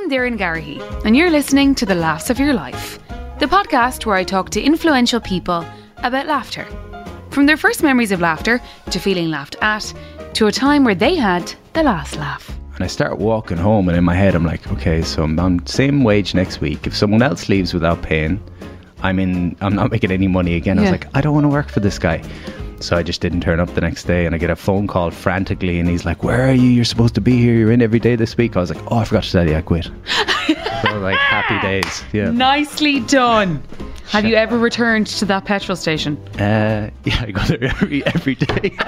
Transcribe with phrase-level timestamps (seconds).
[0.00, 2.98] I'm Doireann Garrihy, and you're listening to The Laughs of Your Life,
[3.38, 5.62] the podcast where I talk to influential people
[5.98, 6.66] about laughter.
[7.28, 9.92] From their first memories of laughter to feeling laughed at
[10.32, 12.50] to a time where they had the last laugh.
[12.76, 15.66] And I start walking home, and in my head, I'm like, okay, so I'm on
[15.66, 16.86] same wage next week.
[16.86, 18.42] If someone else leaves without paying,
[19.02, 19.54] I'm in.
[19.60, 20.78] I'm not making any money again.
[20.78, 22.22] I was like, I don't want to work for this guy.
[22.80, 25.10] So I just didn't turn up the next day, and I get a phone call
[25.10, 26.70] frantically, and he's like, "Where are you?
[26.70, 27.54] You're supposed to be here.
[27.54, 29.56] You're in every day this week." I was like, "Oh, I forgot to tell you,
[29.56, 32.02] I quit." so like happy days.
[32.12, 32.30] Yeah.
[32.30, 33.62] Nicely done.
[34.08, 36.16] Have you ever returned to that petrol station?
[36.38, 38.76] Uh, yeah, I go there every every day.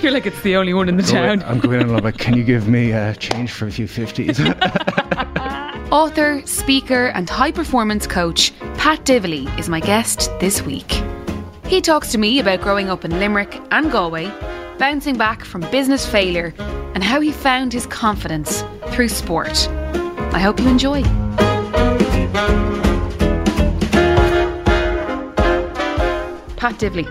[0.00, 1.42] You're like, it's the only one in the town.
[1.42, 3.88] I'm going in and I'm like, "Can you give me uh, change for a few
[3.88, 4.38] fifties?
[5.92, 11.00] Author, speaker, and high performance coach Pat Divilly is my guest this week.
[11.66, 14.26] He talks to me about growing up in Limerick and Galway,
[14.78, 16.52] bouncing back from business failure,
[16.94, 19.68] and how he found his confidence through sport.
[20.32, 21.04] I hope you enjoy.
[26.56, 27.06] Pat Divilly,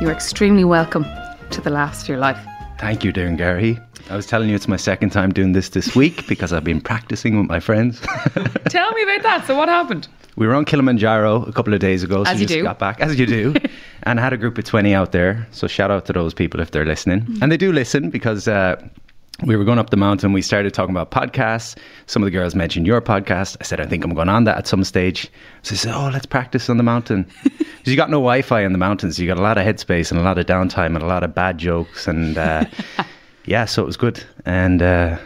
[0.00, 1.04] you're extremely welcome
[1.50, 2.44] to the Laughs of Your Life.
[2.82, 3.80] Thank you, Doireann Garrihy.
[4.10, 6.80] I was telling you it's my second time doing this this week because I've been
[6.80, 8.00] practicing with my friends.
[8.70, 9.44] Tell me about that.
[9.46, 10.08] So, what happened?
[10.34, 12.24] we were on Kilimanjaro a couple of days ago.
[12.24, 12.62] So As you just do.
[12.62, 13.54] got back, as you do,
[14.04, 15.46] and I had a group of 20 out there.
[15.50, 17.20] So shout out to those people if they're listening.
[17.22, 17.42] Mm.
[17.42, 18.82] And they do listen because uh,
[19.44, 20.32] we were going up the mountain.
[20.32, 21.76] We started talking about podcasts.
[22.06, 23.56] Some of the girls mentioned your podcast.
[23.60, 25.30] I said, I think I'm going on that at some stage.
[25.62, 27.26] So they said, Oh, let's practice on the mountain.
[27.82, 29.18] Because you got no Wi Fi in the mountains.
[29.18, 31.34] You got a lot of headspace and a lot of downtime and a lot of
[31.34, 32.06] bad jokes.
[32.06, 32.64] And uh,
[33.44, 34.22] yeah, so it was good.
[34.46, 35.18] And uh,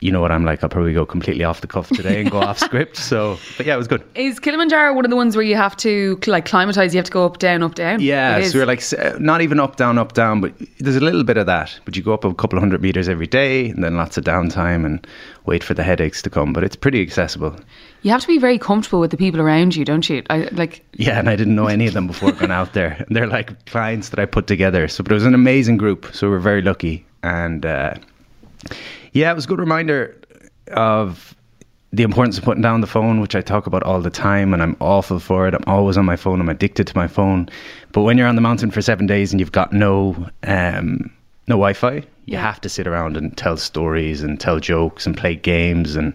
[0.00, 0.62] you know what I'm like.
[0.62, 2.96] I'll probably go completely off the cuff today and go off script.
[2.96, 4.04] So, but yeah, it was good.
[4.14, 6.94] Is Kilimanjaro one of the ones where you have to like climatize?
[6.94, 8.00] You have to go up, down, up, down.
[8.00, 11.24] Yeah, so we're like uh, not even up, down, up, down, but there's a little
[11.24, 11.78] bit of that.
[11.84, 14.24] But you go up a couple of hundred meters every day, and then lots of
[14.24, 15.06] downtime and
[15.46, 16.52] wait for the headaches to come.
[16.52, 17.56] But it's pretty accessible.
[18.02, 20.22] You have to be very comfortable with the people around you, don't you?
[20.30, 20.84] I like.
[20.94, 23.04] Yeah, and I didn't know any of them before going out there.
[23.06, 24.86] And they're like clients that I put together.
[24.86, 26.06] So, but it was an amazing group.
[26.12, 27.04] So we're very lucky.
[27.24, 27.94] And uh,
[29.12, 30.16] yeah, it was a good reminder
[30.72, 31.34] of
[31.92, 34.62] the importance of putting down the phone, which I talk about all the time, and
[34.62, 35.54] I'm awful for it.
[35.54, 36.40] I'm always on my phone.
[36.40, 37.48] I'm addicted to my phone.
[37.92, 41.10] But when you're on the mountain for seven days and you've got no um,
[41.46, 42.42] no Wi-Fi, you Yeah.
[42.42, 46.12] have to sit around and tell stories and tell jokes and play games, and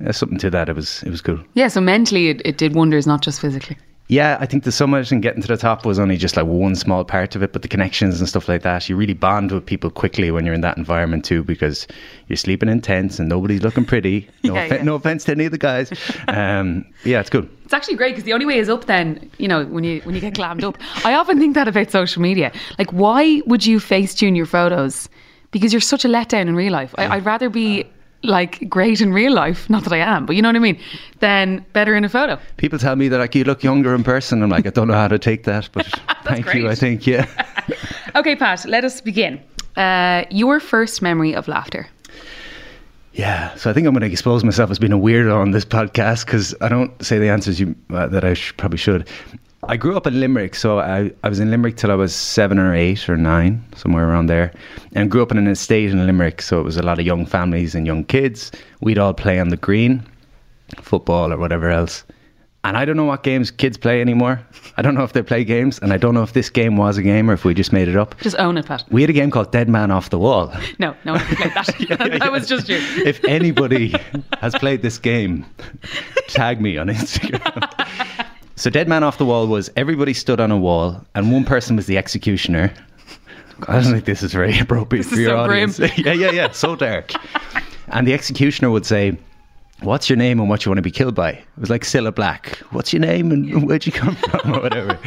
[0.00, 0.70] there's something to that.
[0.70, 1.38] It was it was cool.
[1.52, 3.76] Yeah, so mentally it, it did wonders, not just physically.
[4.08, 6.74] Yeah, I think the summit and getting to the top was only just like one
[6.76, 9.64] small part of it, but the connections and stuff like that, you really bond with
[9.64, 11.86] people quickly when you're in that environment too, because
[12.28, 14.28] you're sleeping in tents and nobody's looking pretty.
[14.44, 14.82] No, Yeah, offe- yeah.
[14.82, 15.90] no offense to any of the guys.
[16.28, 17.48] Um, yeah, it's good.
[17.64, 18.84] It's actually great because the only way is up.
[18.84, 20.76] Then you know when you when you get glammed up.
[21.06, 22.52] I often think that about social media.
[22.78, 25.08] Like, why would you face tune your photos?
[25.50, 26.94] Because you're such a letdown in real life.
[26.98, 27.84] I, I'd rather be
[28.24, 30.80] like great in real life, not that I am, but you know what I mean,
[31.20, 32.38] then better in a photo.
[32.56, 34.42] People tell me that like you look younger in person.
[34.42, 35.86] I'm like, I don't know how to take that, but
[36.24, 36.68] thank you.
[36.68, 37.26] I think yeah.
[38.16, 39.40] Okay, Pat, let us begin.
[39.76, 41.88] Uh, your first memory of laughter.
[43.12, 45.64] Yeah, so I think I'm going to expose myself as being a weirdo on this
[45.64, 49.08] podcast because I don't say the answers you uh, that I sh- probably should.
[49.68, 52.58] I grew up in Limerick, so I, I was in Limerick till I was seven
[52.58, 54.52] or eight or nine, somewhere around there,
[54.94, 56.42] and grew up in an estate in Limerick.
[56.42, 58.50] So it was a lot of young families and young kids.
[58.80, 60.02] We'd all play on the green,
[60.80, 62.04] football or whatever else.
[62.64, 64.40] And I don't know what games kids play anymore.
[64.78, 66.96] I don't know if they play games, and I don't know if this game was
[66.96, 68.18] a game or if we just made it up.
[68.20, 68.84] Just own it, Pat.
[68.90, 70.52] We had a game called Dead Man Off the Wall.
[70.78, 72.18] No, no one played that.
[72.20, 72.78] that was just you.
[73.04, 73.94] if anybody
[74.38, 75.44] has played this game,
[76.28, 78.26] tag me on Instagram.
[78.56, 81.76] so, Dead Man Off the Wall was everybody stood on a wall, and one person
[81.76, 82.72] was the executioner.
[83.68, 85.78] I don't think this is very appropriate This for your so audience.
[85.96, 87.12] yeah, yeah, yeah, so dark.
[87.88, 89.16] And the executioner would say,
[89.80, 91.30] What's your name and what you want to be killed by?
[91.30, 92.56] It was like Cilla Black.
[92.70, 94.98] What's your name and where'd you come from or whatever.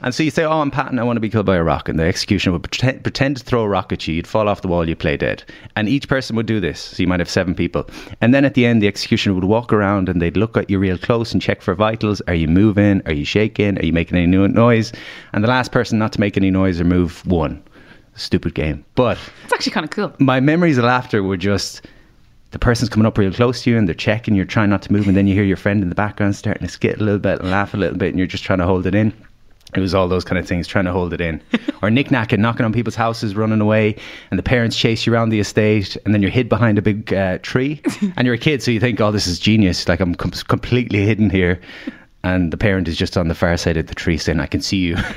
[0.00, 1.88] And so you say, Oh, I'm Patton, I want to be killed by a rock.
[1.88, 4.14] And the executioner would pretend, pretend to throw a rock at you.
[4.14, 5.42] You'd fall off the wall, you'd play dead.
[5.74, 6.78] And each person would do this.
[6.80, 7.88] So you might have seven people.
[8.20, 10.78] And then at the end, the executioner would walk around and they'd look at you
[10.78, 12.20] real close and check for vitals.
[12.28, 13.00] Are you moving?
[13.06, 13.78] Are you shaking?
[13.78, 14.92] Are you making any noise?
[15.32, 17.62] And the last person not to make any noise or move won.
[18.16, 18.84] Stupid game.
[18.96, 20.12] But It's actually kind of cool.
[20.18, 21.86] my memories of laughter were just
[22.50, 24.92] the person's coming up real close to you and they're checking, you're trying not to
[24.92, 27.18] move, and then you hear your friend in the background starting to skit a little
[27.18, 29.12] bit and laugh a little bit, and you're just trying to hold it in.
[29.74, 31.42] It was all those kind of things, trying to hold it in.
[31.82, 33.96] or knick-knacking, knocking on people's houses, running away,
[34.30, 37.12] and the parents chase you around the estate, and then you're hid behind a big
[37.12, 37.82] uh, tree,
[38.16, 39.88] and you're a kid, so you think, oh, this is genius.
[39.88, 41.60] Like, I'm com- completely hidden here.
[42.26, 44.60] And the parent is just on the far side of the tree saying, "I can
[44.60, 44.96] see you."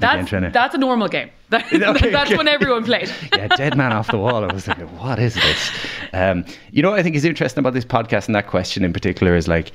[0.00, 1.30] that's to- that's a normal game.
[1.52, 2.36] That- Okay, that's okay.
[2.38, 3.10] when everyone played.
[3.36, 4.42] yeah, dead man off the wall.
[4.48, 5.70] I was thinking, what is this?
[6.14, 8.92] Um, you know what I think is interesting about this podcast and that question in
[8.94, 9.72] particular is like,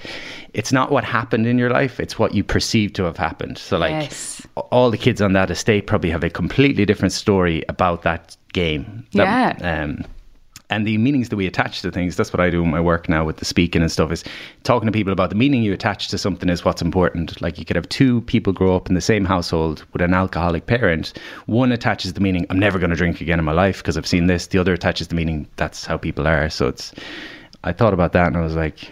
[0.56, 3.60] it's not what happened in your life, it's what you perceive to have happened.
[3.60, 4.42] So, like, Yes.
[4.72, 9.06] all the kids on that estate probably have a completely different story about that game.
[9.14, 10.04] That- Um,
[10.70, 13.08] and the meanings that we attach to things, that's what I do in my work
[13.08, 14.24] now with the speaking and stuff, is
[14.64, 17.42] talking to people about the meaning you attach to something is what's important.
[17.42, 20.66] Like you could have two people grow up in the same household with an alcoholic
[20.66, 21.14] parent.
[21.46, 24.08] One attaches the meaning, I'm never going to drink again in my life because I've
[24.08, 24.48] seen this.
[24.48, 26.50] The other attaches the meaning, that's how people are.
[26.50, 26.94] So it's,
[27.64, 28.92] I thought about that and I was like,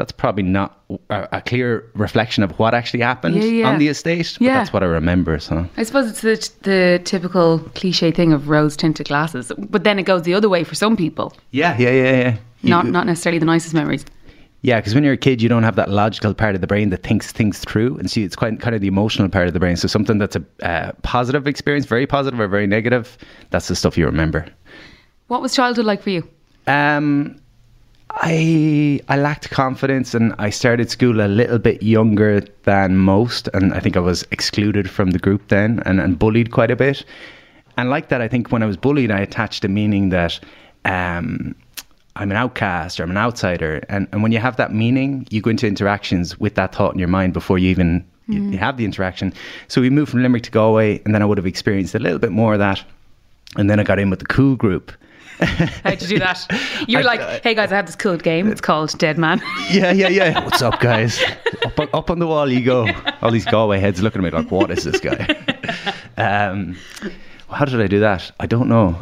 [0.00, 0.80] that's probably not
[1.10, 3.68] a, a clear reflection of what actually happened Yeah, yeah.
[3.68, 4.36] on the estate.
[4.38, 4.54] But Yeah.
[4.58, 5.38] that's what I remember.
[5.38, 6.36] So I suppose it's the,
[6.70, 10.64] the typical cliche thing of rose tinted glasses, but then it goes the other way
[10.64, 11.32] for some people.
[11.50, 12.36] yeah, yeah, yeah, yeah.
[12.62, 14.04] You- Not not necessarily the nicest memories.
[14.62, 16.90] Yeah, because when you're a kid, you don't have that logical part of the brain
[16.90, 19.60] that thinks things through, and see, it's quite kind of the emotional part of the
[19.60, 19.76] brain.
[19.76, 23.16] So something that's a uh, positive experience, very positive or very negative,
[23.50, 24.44] that's the stuff you remember.
[25.28, 26.28] What was childhood like for you?
[26.66, 27.40] Um,
[28.12, 33.72] I I lacked confidence, and I started school a little bit younger than most, and
[33.72, 37.04] I think I was excluded from the group then, and, and bullied quite a bit.
[37.76, 40.40] And like that, I think when I was bullied, I attached a meaning that
[40.84, 41.54] um,
[42.16, 43.82] I'm an outcast or I'm an outsider.
[43.88, 46.98] And, and when you have that meaning, you go into interactions with that thought in
[46.98, 49.32] your mind before you even you, you have the interaction.
[49.68, 52.18] So we moved from Limerick to Galway, and then I would have experienced a little
[52.18, 52.84] bit more of that.
[53.56, 54.92] And then I got in with the cool group.
[55.84, 56.46] How'd you do that?
[56.88, 58.48] You're I- like, hey guys, I have this cool game.
[58.50, 59.40] It's called Dead Man.
[59.70, 60.44] Yeah, yeah, yeah.
[60.44, 61.22] What's up, guys?
[61.64, 62.88] Up on, up on the wall you go.
[63.22, 65.36] All these Galway heads looking at me like, what is this guy?
[66.16, 66.76] Um,
[67.50, 68.30] how did I do that?
[68.40, 68.96] I don't know.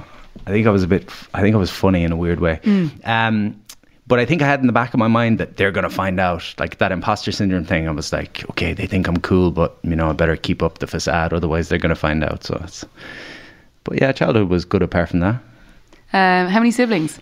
[0.46, 2.60] I think I was a bit, I think I was funny in a weird way.
[3.04, 3.60] Um,
[4.06, 5.90] but I think I had in the back of my mind that they're going to
[5.94, 7.86] find out, like that imposter syndrome thing.
[7.88, 10.78] I was like, okay, they think I'm cool, but you know, I better keep up
[10.78, 12.44] the facade, otherwise they're going to find out.
[12.44, 12.84] So it's,
[13.84, 15.42] but yeah, childhood was good apart from that.
[16.12, 17.20] Um, how many siblings?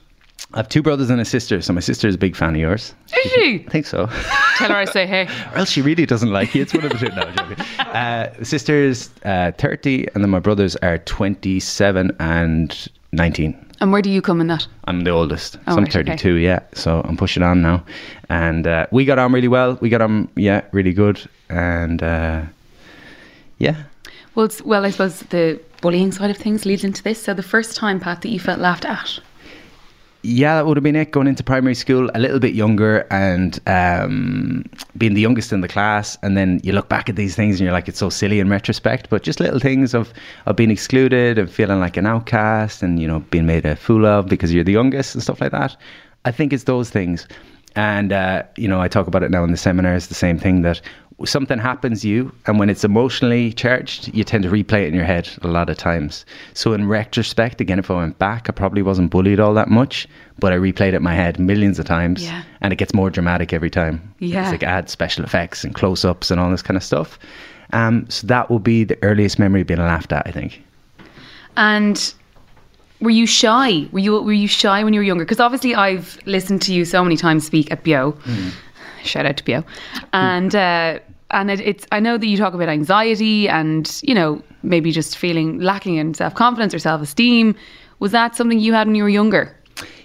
[0.54, 2.60] I have two brothers and a sister, so my sister is a big fan of
[2.60, 2.94] yours.
[3.24, 3.64] Is she?
[3.66, 4.06] I think so.
[4.56, 5.24] Tell her I say hey.
[5.52, 6.62] or else she really doesn't like you.
[6.62, 7.08] It's one of the two.
[7.08, 7.84] No.
[7.90, 13.66] Uh, sister's uh, 30, and then my brothers are 27 and 19.
[13.80, 14.66] And where do you come in that?
[14.84, 15.58] I'm the oldest.
[15.66, 16.10] Oh, So I'm right, okay.
[16.12, 16.60] 32, yeah.
[16.72, 17.84] So I'm pushing on now.
[18.28, 19.76] And uh, we got on really well.
[19.80, 21.20] We got on, yeah, really good.
[21.50, 22.42] And uh,
[23.58, 23.82] yeah.
[24.36, 27.22] Well, well, I suppose the bullying side of things leads into this.
[27.22, 29.18] So the first time, Pat, that you felt laughed at.
[30.22, 31.10] Yeah, that would have been it.
[31.10, 34.64] Going into primary school, a little bit younger, and um,
[34.98, 37.64] being the youngest in the class, and then you look back at these things and
[37.64, 39.08] you're like, it's so silly in retrospect.
[39.08, 40.12] But just little things of
[40.44, 44.04] of being excluded and feeling like an outcast, and you know, being made a fool
[44.04, 45.76] of because you're the youngest and stuff like that.
[46.24, 47.28] I think it's those things,
[47.76, 50.08] and uh, you know, I talk about it now in the seminars.
[50.08, 50.82] The same thing that
[51.24, 55.04] something happens you and when it's emotionally charged you tend to replay it in your
[55.04, 58.82] head a lot of times so in retrospect again if i went back i probably
[58.82, 60.06] wasn't bullied all that much
[60.38, 62.42] but i replayed it in my head millions of times Yeah.
[62.60, 64.42] and it gets more dramatic every time Yeah.
[64.42, 67.18] it's like add special effects and close-ups and all this kind of stuff
[67.72, 70.62] um, so that will be the earliest memory of being laughed at i think
[71.56, 72.12] And
[73.00, 73.86] were you shy?
[73.92, 75.24] Were you were you shy when you were younger?
[75.24, 78.16] Because obviously I've listened to you so many times speak at Bio.
[79.06, 79.64] Shout out to Pio.
[80.12, 80.98] And uh,
[81.30, 85.16] and it, it's I know that you talk about anxiety and you know maybe just
[85.16, 87.54] feeling lacking in self confidence or self esteem.
[87.98, 89.56] Was that something you had when you were younger?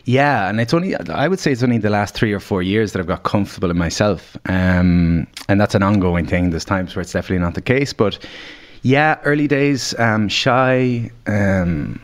[0.05, 2.91] Yeah, and it's only I would say it's only the last three or four years
[2.91, 6.49] that I've got comfortable in myself, um, and that's an ongoing thing.
[6.49, 8.17] There's times where it's definitely not the case, but
[8.81, 11.11] yeah, early days, um, shy.
[11.27, 12.01] Um,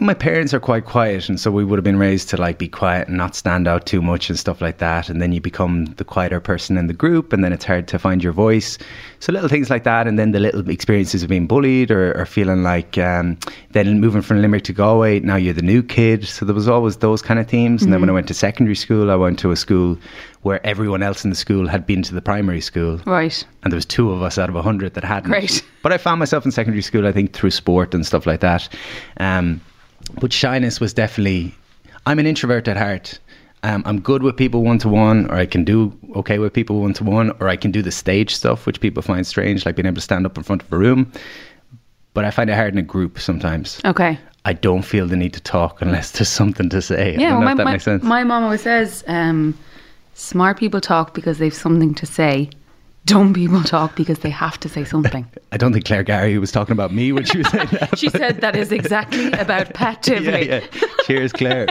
[0.00, 2.66] My parents are quite quiet, and so we would have been raised to like be
[2.66, 5.08] quiet and not stand out too much and stuff like that.
[5.08, 7.98] And then you become the quieter person in the group, and then it's hard to
[8.00, 8.76] find your voice.
[9.20, 12.26] So little things like that, and then the little experiences of being bullied or, or
[12.26, 13.38] feeling like um,
[13.70, 16.26] then moving from Limerick to Galway, now you're the new kid.
[16.26, 17.84] So there was always those kind of themes.
[17.84, 19.96] And then when I went to secondary school, I went to a school
[20.42, 23.46] where everyone else in the school had been to the primary school Right.
[23.62, 25.30] and there was two of us out of a hundred that hadn't.
[25.30, 25.64] Great.
[25.84, 28.68] But I found myself in secondary school, I think, through sport and stuff like that.
[29.18, 29.60] Um,
[30.20, 31.54] but shyness was definitely.
[32.06, 33.18] I'm an introvert at heart.
[33.62, 36.82] Um, I'm good with people one to one, or I can do okay with people
[36.82, 39.76] one to one, or I can do the stage stuff, which people find strange, like
[39.76, 41.10] being able to stand up in front of a room.
[42.12, 43.80] But I find it hard in a group sometimes.
[43.84, 44.18] Okay.
[44.44, 47.14] I don't feel the need to talk unless there's something to say.
[47.14, 48.02] I Yeah, well, if that my, makes sense.
[48.02, 49.58] my, my mom always says, um,
[50.12, 52.50] smart people talk because they've something to say.
[53.06, 55.26] Dumb people talk because they have to say something.
[55.52, 57.98] I don't think Claire Garrihy was talking about me when she was saying that.
[57.98, 60.46] She said that is exactly about Pat Divilly.
[60.48, 60.88] yeah, yeah.
[61.02, 61.66] Cheers, Claire.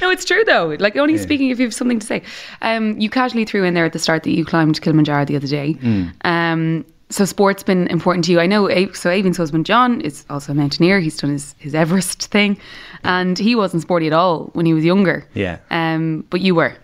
[0.00, 0.76] no, it's true though.
[0.78, 2.22] Like only speaking if you have something to say.
[2.60, 5.46] Um, you casually threw in there at the start that you climbed Kilimanjaro the other
[5.46, 5.74] day.
[5.74, 6.12] Mm.
[6.24, 8.40] Um, so sport's been important to you.
[8.40, 8.68] I know.
[8.92, 10.98] So Aoibhín's husband John is also a mountaineer.
[10.98, 12.58] He's done his, his Everest thing,
[13.04, 15.26] and he wasn't sporty at all when he was younger.
[15.34, 15.58] Yeah.
[15.70, 16.74] Um, but you were.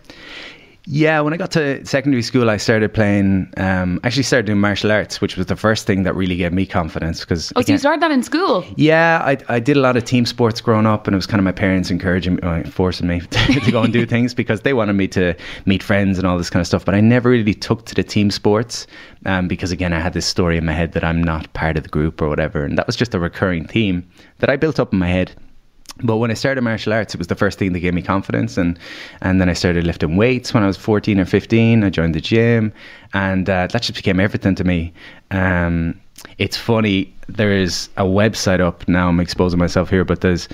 [0.91, 3.53] Yeah, when I got to secondary school, I started playing.
[3.59, 6.65] Um, actually, started doing martial arts, which was the first thing that really gave me
[6.65, 7.21] confidence.
[7.21, 8.65] Because Oh, so you started that in school.
[8.77, 11.41] Yeah, I, I did a lot of team sports growing up, and it was kind
[11.41, 14.63] of my parents encouraging me, uh, forcing me to, to go and do things because
[14.63, 15.35] they wanted me to
[15.67, 16.87] meet friends and all this kind of stuff.
[16.87, 18.87] But I never really took to the team sports
[19.27, 21.83] um, because, again, I had this story in my head that I'm not part of
[21.83, 22.65] the group or whatever.
[22.65, 25.33] And that was just a recurring theme that I built up in my head.
[26.01, 28.57] But when I started martial arts, it was the first thing that gave me confidence,
[28.57, 28.79] and
[29.21, 31.83] and then I started lifting weights when I was fourteen or fifteen.
[31.83, 32.73] I joined the gym,
[33.15, 34.93] and uh, that just became everything to me.
[35.33, 36.01] Um,
[36.39, 37.13] it's funny.
[37.29, 39.09] There is a website up now.
[39.09, 40.49] I'm exposing myself here, but there's.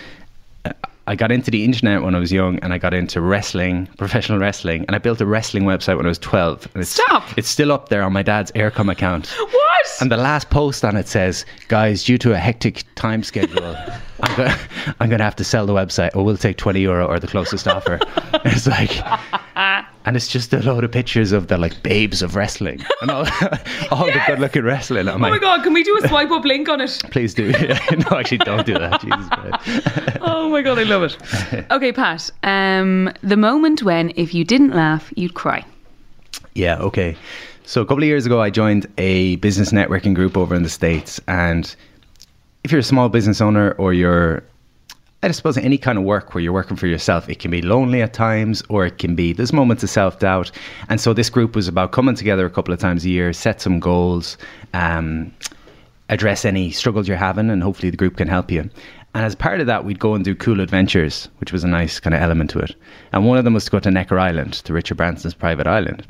[1.07, 4.39] I got into the internet when I was young, and I got into wrestling, professional
[4.39, 6.67] wrestling, and I built a wrestling website when I was twelve.
[6.73, 7.37] And it's, Stop.
[7.37, 9.29] It's still up there on my dad's Eircom account.
[9.29, 9.87] What?
[10.01, 13.77] And the last post on it says, "Guys, due to a hectic time schedule,
[14.21, 16.17] I'm going to have to sell the website.
[16.17, 18.01] Or we'll take twenty euro or the closest offer."
[18.45, 18.99] it's like,
[20.05, 23.27] and it's just a load of pictures of the like babes of wrestling and all,
[23.91, 25.09] all the good-looking wrestling.
[25.09, 25.63] I'm Oh my god!
[25.63, 27.03] Can we do a swipe up link on it?
[27.11, 27.51] please do.
[27.51, 29.01] no, actually, don't do that.
[29.01, 30.19] Jesus Christ.
[30.21, 31.17] Oh my god, I love it.
[31.71, 32.31] Okay, Pat.
[32.43, 35.65] Um, the moment when if you didn't laugh, you'd cry.
[36.55, 37.17] Yeah, okay.
[37.67, 40.69] So a couple of years ago, I joined a business networking group over in the
[40.69, 41.19] States.
[41.27, 41.75] And
[42.63, 44.43] if you're a small business owner or you're,
[45.31, 48.03] I suppose, any kind of work where you're working for yourself, it can be lonely
[48.03, 50.51] at times or it can be, there's moments of self doubt.
[50.89, 53.61] And so this group was about coming together a couple of times a year, set
[53.61, 54.37] some goals,
[54.73, 55.33] um,
[56.09, 58.69] address any struggles you're having, and hopefully the group can help you.
[59.15, 62.01] And as part of that, we'd go and do cool adventures, which was a nice
[62.01, 62.75] kind of element to it.
[63.13, 66.05] And one of them was to go to Necker Island, to Richard Branson's private island.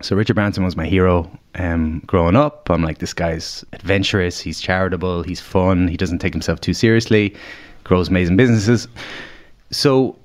[0.00, 2.70] So Richard Branson was my hero um, growing up.
[2.70, 7.34] I'm like, this guy's adventurous, he's charitable, he's fun, he doesn't take himself too seriously,
[7.88, 8.86] grows amazing businesses.
[9.70, 10.16] So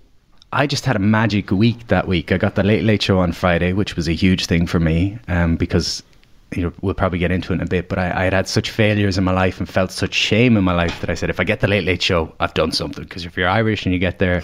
[0.51, 2.31] I just had a magic week that week.
[2.31, 5.17] I got the Late Late Show on Friday, which was a huge thing for me
[5.27, 6.03] um, because
[6.55, 7.89] you know we'll probably get into it in a bit.
[7.89, 10.63] But I, I had had such failures in my life and felt such shame in
[10.63, 13.03] my life that I said, if I get the Late Late Show, I've done something.
[13.03, 14.43] Because if you're Irish and you get there,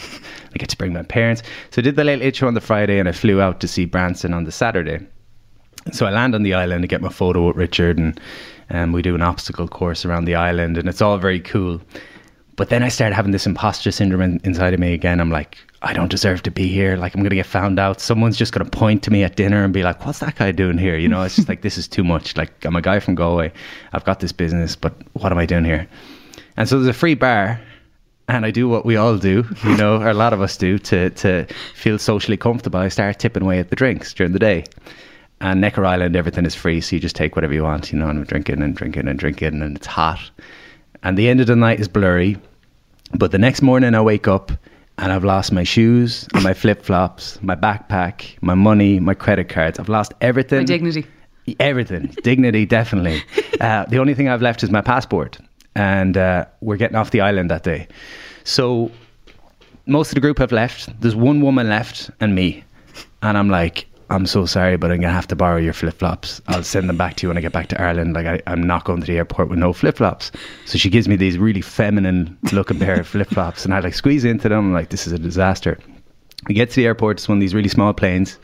[0.53, 1.43] I get to bring my parents.
[1.69, 3.67] So I did the Late Late Show on the Friday, and I flew out to
[3.67, 5.05] see Branson on the Saturday.
[5.91, 8.19] So I land on the island to get my photo with Richard, and
[8.71, 11.81] um, we do an obstacle course around the island, and it's all very cool.
[12.59, 15.21] But then I started having this imposter syndrome in, inside of me again.
[15.21, 16.97] I'm like, I don't deserve to be here.
[16.97, 18.01] Like, I'm going to get found out.
[18.01, 20.51] Someone's just going to point to me at dinner and be like, what's that guy
[20.51, 20.97] doing here?
[20.97, 22.35] You know, it's just like, this is too much.
[22.35, 23.53] Like, I'm a guy from Galway.
[23.93, 25.87] I've got this business, but what am I doing here?
[26.57, 27.61] And so there's a free bar.
[28.27, 30.77] And I do what we all do, you know, or a lot of us do
[30.79, 32.81] to, to feel socially comfortable.
[32.81, 34.65] I start tipping away at the drinks during the day.
[35.39, 38.09] And Necker Island, everything is free, so you just take whatever you want, you know,
[38.09, 40.19] and I'm drinking and drinking and drinking, and it's hot.
[41.03, 42.37] And the end of the night is blurry.
[43.13, 44.51] But the next morning, I wake up
[44.97, 49.47] and I've lost my shoes, and my flip flops, my backpack, my money, my credit
[49.47, 49.79] cards.
[49.79, 50.59] I've lost everything.
[50.59, 51.05] My dignity.
[51.59, 52.07] Everything.
[52.23, 53.23] Dignity, definitely.
[53.59, 55.37] Uh, the only thing I've left is my passport.
[55.75, 57.89] And uh, we're getting off the island that day.
[58.45, 58.89] So
[59.85, 60.97] most of the group have left.
[61.01, 62.63] There's one woman left and me.
[63.21, 66.41] And I'm like, I'm so sorry, but I'm to have to borrow your flip flops.
[66.47, 68.13] I'll send them back to you when I get back to Ireland.
[68.13, 70.31] Like, I, I'm not going to the airport with no flip flops.
[70.65, 73.65] So she gives me these really feminine looking pair of flip flops.
[73.65, 74.59] And I like squeeze into them.
[74.59, 75.77] I'm like, this is a disaster.
[76.47, 78.39] We get to the airport, it's one of these really small planes.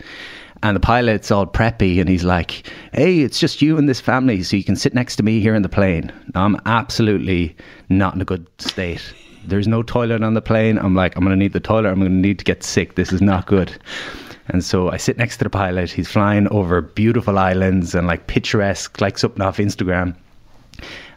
[0.63, 4.41] And the pilot's all preppy and he's like, hey, it's just you and this family,
[4.43, 6.11] so you can sit next to me here in the plane.
[6.33, 7.55] Now, I'm absolutely
[7.89, 9.13] not in a good state.
[9.45, 10.77] There's no toilet on the plane.
[10.77, 11.89] I'm like, I'm going to need the toilet.
[11.89, 12.95] I'm going to need to get sick.
[12.95, 13.77] This is not good.
[14.47, 15.91] And so I sit next to the pilot.
[15.91, 20.15] He's flying over beautiful islands and like picturesque, like something off Instagram.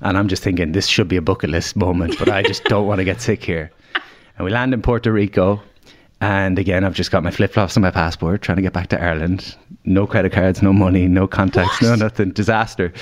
[0.01, 2.87] And I'm just thinking, this should be a bucket list moment, but I just don't
[2.87, 3.71] want to get sick here.
[4.37, 5.61] And we land in Puerto Rico.
[6.21, 8.89] And again, I've just got my flip flops and my passport, trying to get back
[8.89, 9.57] to Ireland.
[9.85, 12.31] No credit cards, no money, no contacts, no nothing.
[12.31, 12.93] Disaster.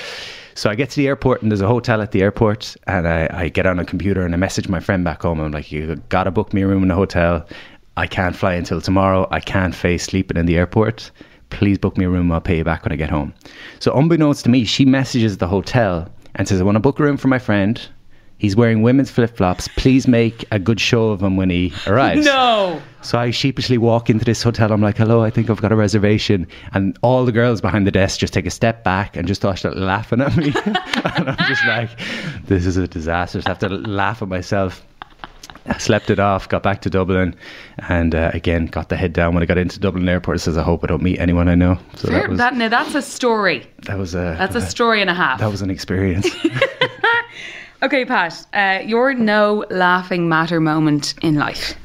[0.53, 2.75] So I get to the airport and there's a hotel at the airport.
[2.85, 5.39] And I, I get on a computer and I message my friend back home.
[5.39, 7.47] I'm like, you got to book me a room in a hotel.
[7.97, 9.27] I can't fly until tomorrow.
[9.31, 11.09] I can't face sleeping in the airport.
[11.49, 12.31] Please book me a room.
[12.31, 13.33] I'll pay you back when I get home.
[13.79, 17.03] So, unbeknownst to me, she messages the hotel and says, I want to book a
[17.03, 17.81] room for my friend.
[18.37, 19.67] He's wearing women's flip flops.
[19.69, 22.25] Please make a good show of him when he arrives.
[22.37, 22.79] No.
[23.01, 24.71] So I sheepishly walk into this hotel.
[24.71, 26.45] I'm like, hello, I think I've got a reservation.
[26.73, 29.63] And all the girls behind the desk just take a step back and just start
[29.75, 30.53] laughing at me.
[30.65, 31.89] and I'm just like,
[32.43, 33.41] this is a disaster.
[33.45, 34.85] I have to laugh at myself.
[35.67, 37.35] I slept it off, got back to Dublin,
[37.89, 40.37] and uh, again got the head down when I got into Dublin Airport.
[40.37, 42.55] It says, "I hope I don't meet anyone I know." So Fair- that was that,
[42.55, 43.65] now that's a story.
[43.83, 45.39] that was a That's a story and a half.
[45.39, 46.27] that was an experience.
[47.83, 51.75] Okay, Pat, uh, your no laughing matter moment in life.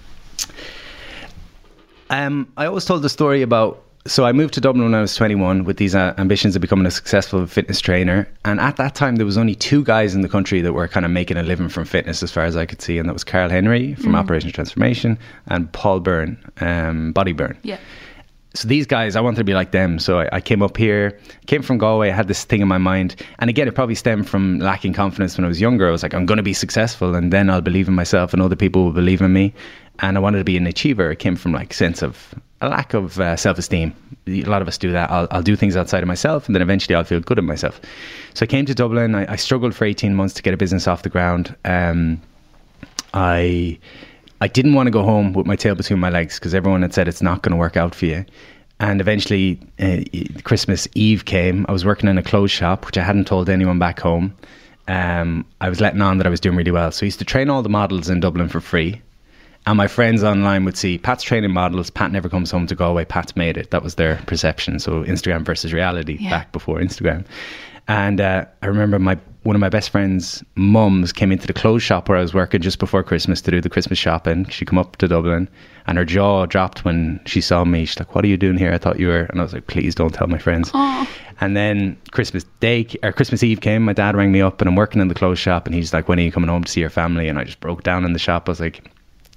[2.08, 3.82] Um, I always told the story about.
[4.04, 6.86] So I moved to Dublin when I was 21 with these uh, ambitions of becoming
[6.86, 8.28] a successful fitness trainer.
[8.44, 11.06] And at that time, there was only two guys in the country that were kind
[11.06, 13.22] of making a living from fitness, as far as I could see, and that was
[13.22, 15.16] Karl Henry from Operation Transformation
[15.46, 17.56] and Paul Byrne, um, Body Burn.
[17.62, 17.78] Yeah.
[18.54, 20.00] so these guys, I wanted to be like them.
[20.00, 21.16] So I, I came up here,
[21.46, 22.10] came from Galway.
[22.10, 25.38] I had this thing in my mind, and again, it probably stemmed from lacking confidence
[25.38, 25.86] when I was younger.
[25.86, 28.42] I was like, I'm going to be successful, and then I'll believe in myself, and
[28.42, 29.54] other people will believe in me.
[30.00, 31.12] And I wanted to be an achiever.
[31.12, 33.92] It came from like sense of a lack of uh, self-esteem.
[34.28, 35.10] A lot of us do that.
[35.10, 37.80] I'll, I'll do things outside of myself, and then eventually I'll feel good in myself.
[38.34, 39.14] So I came to Dublin.
[39.14, 41.54] I, I struggled for 18 months to get a business off the ground.
[41.64, 42.22] Um,
[43.12, 43.78] I
[44.40, 46.94] I didn't want to go home with my tail between my legs because everyone had
[46.94, 48.24] said it's not going to work out for you.
[48.80, 49.98] And eventually, uh,
[50.42, 51.66] Christmas Eve came.
[51.68, 54.34] I was working in a clothes shop, which I hadn't told anyone back home.
[54.88, 56.90] Um, I was letting on that I was doing really well.
[56.90, 59.00] So I used to train all the models in Dublin for free.
[59.66, 61.88] And my friends online would see Pat's training models.
[61.88, 63.04] Pat never comes home to Galway.
[63.04, 63.70] Pat's made it.
[63.70, 64.78] That was their perception.
[64.80, 66.30] So Instagram versus reality Yeah.
[66.30, 67.24] back before Instagram.
[67.88, 71.82] And uh, I remember my one of my best friends' mums came into the clothes
[71.82, 74.46] shop where I was working just before Christmas to do the Christmas shopping.
[74.48, 75.48] She come up to Dublin,
[75.88, 77.84] and her jaw dropped when she saw me.
[77.84, 78.72] She's like, "What are you doing here?
[78.72, 80.70] I thought you were." And I was like, "Please don't tell my friends."
[81.40, 83.82] And then Christmas Day or Christmas Eve came.
[83.84, 86.08] My dad rang me up, and I'm working in the clothes shop, and he's like,
[86.08, 88.12] "When are you coming home to see your family?" And I just broke down in
[88.12, 88.48] the shop.
[88.48, 88.90] I was like.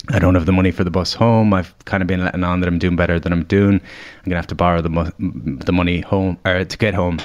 [0.09, 1.53] I don't have the money for the bus home.
[1.53, 3.75] I've kind of been letting on that I'm doing better than I'm doing.
[3.75, 7.19] I'm gonna have to borrow the mo- the money home or to get home.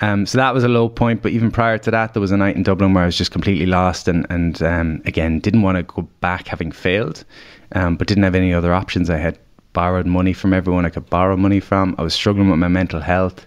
[0.00, 1.22] Um, so that was a low point.
[1.22, 3.30] But even prior to that, there was a night in Dublin where I was just
[3.30, 7.24] completely lost and and um, again didn't want to go back having failed,
[7.72, 9.08] um, but didn't have any other options.
[9.08, 9.38] I had
[9.72, 11.94] borrowed money from everyone I could borrow money from.
[11.98, 13.46] I was struggling with my mental health.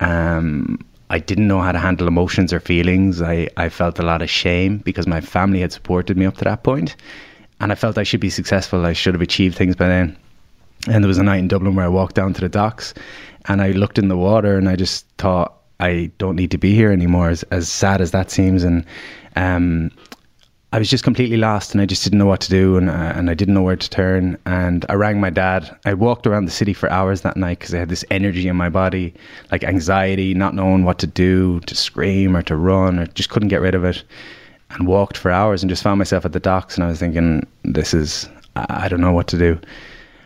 [0.00, 3.22] Um, I didn't know how to handle emotions or feelings.
[3.22, 6.44] I, I felt a lot of shame because my family had supported me up to
[6.44, 6.96] that point,
[7.60, 8.84] and I felt I should be successful.
[8.84, 10.16] I should have achieved things by then.
[10.88, 12.94] And there was a night in Dublin where I walked down to the docks
[13.46, 16.74] and I looked in the water and I just thought, I don't need to be
[16.74, 18.62] here anymore, as, as sad as that seems.
[18.62, 18.84] And
[19.36, 19.90] um,
[20.72, 23.12] I was just completely lost and I just didn't know what to do and, uh,
[23.14, 24.38] and I didn't know where to turn.
[24.46, 25.76] And I rang my dad.
[25.84, 28.56] I walked around the city for hours that night because I had this energy in
[28.56, 29.14] my body,
[29.50, 33.48] like anxiety, not knowing what to do, to scream or to run, or just couldn't
[33.48, 34.04] get rid of it.
[34.70, 37.46] And walked for hours and just found myself at the docks and I was thinking,
[37.64, 39.58] this is, I don't know what to do.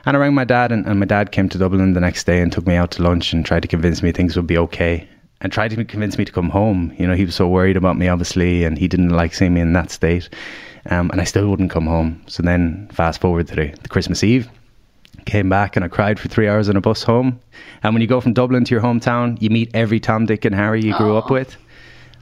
[0.07, 2.41] And I rang my dad, and, and my dad came to Dublin the next day
[2.41, 5.07] and took me out to lunch and tried to convince me things would be okay.
[5.43, 6.95] And tried to convince me to come home.
[6.99, 9.61] You know, he was so worried about me, obviously, and he didn't like seeing me
[9.61, 10.29] in that state.
[10.87, 12.23] Um, and I still wouldn't come home.
[12.27, 14.49] So then, fast forward to the, the Christmas Eve,
[15.27, 17.39] came back and I cried for three hours on a bus home.
[17.83, 20.55] And when you go from Dublin to your hometown, you meet every Tom, Dick, and
[20.55, 21.57] Harry you grew up with.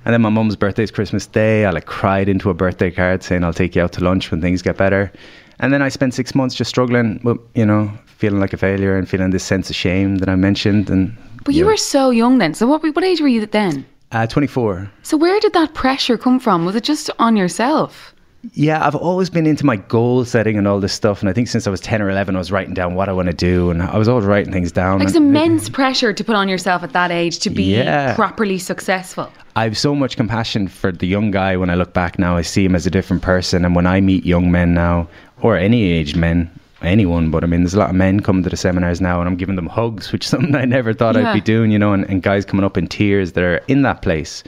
[0.09, 1.67] And then my mum's birthday is Christmas Day.
[1.67, 4.41] I like cried into a birthday card saying I'll take you out to lunch when
[4.41, 5.13] things get better.
[5.59, 8.97] And then I spent six months just struggling with, you know, feeling like a failure
[8.97, 10.89] and feeling this sense of shame that I mentioned.
[10.89, 12.55] And But you know, were so young then.
[12.55, 13.85] So what, what age were you then?
[14.13, 14.91] uh, 24.
[15.03, 16.65] So where did that pressure come from?
[16.65, 18.15] Was it just on yourself?
[18.55, 21.21] Yeah, I've always been into my goal setting and all this stuff.
[21.21, 23.13] And I think since I was 10 or 11, I was writing down what I
[23.13, 23.71] want to do.
[23.71, 24.99] And I was always writing things down.
[24.99, 28.15] Like it's immense pressure to put on yourself at that age to be Yeah.
[28.15, 29.31] properly successful.
[29.57, 32.37] I have so much compassion for the young guy when I look back now.
[32.37, 33.65] I see him as a different person.
[33.65, 35.09] And when I meet young men now,
[35.43, 36.51] or any age men,
[36.83, 39.29] anyone, but I mean, there's a lot of men coming to the seminars now and
[39.29, 41.31] I'm giving them hugs, which is something I never thought Yeah.
[41.31, 43.83] I'd be doing, you know, and, and guys coming up in tears that are in
[43.83, 44.43] that place.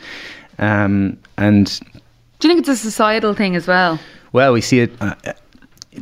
[0.58, 1.80] Um, and
[2.40, 3.98] Do you think it's a societal thing as well?
[4.32, 4.92] well, we see it.
[5.00, 5.32] Uh, uh,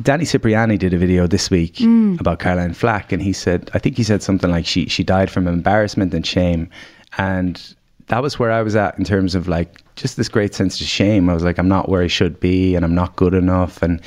[0.01, 1.81] Danny Cipriani did a video this week
[2.19, 5.29] about Caroline Flack, and he said, I think he said something like she she died
[5.29, 6.69] from embarrassment and shame,
[7.17, 7.75] and
[8.07, 10.87] that was where I was at in terms of like just this great sense of
[10.87, 11.29] shame.
[11.29, 13.99] I was like, I'm not where I should be, and I'm not good enough, and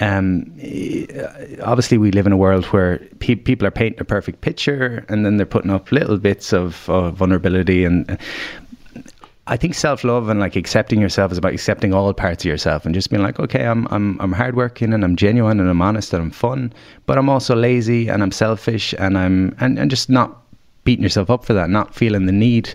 [0.00, 1.06] um, eh,
[1.62, 5.24] obviously we live in a world where pe- people are painting a perfect picture, and
[5.24, 8.18] then they're putting up little bits of, of vulnerability and.
[9.48, 12.86] I think self love and like accepting yourself is about accepting all parts of yourself
[12.86, 16.12] and just being like, okay, I'm I'm I'm hardworking and I'm genuine and I'm honest
[16.12, 16.72] and I'm fun,
[17.06, 20.38] but I'm also lazy and I'm selfish and I'm and, and just not
[20.84, 22.72] beating yourself up for that, not feeling the need.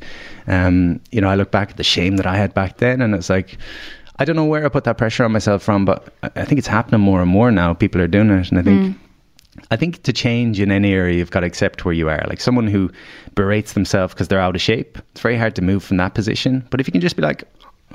[0.47, 3.15] Um, you know, I look back at the shame that I had back then and
[3.15, 3.58] it's like
[4.19, 6.67] I don't know where I put that pressure on myself from, but I think it's
[6.67, 7.73] happening more and more now.
[7.75, 8.97] People are doing it and I think
[9.72, 12.24] I think to change in any area, you've got to accept where you are.
[12.28, 12.91] Like someone who
[13.36, 16.65] berates themselves because they're out of shape, it's very hard to move from that position.
[16.70, 17.43] But if you can just be like,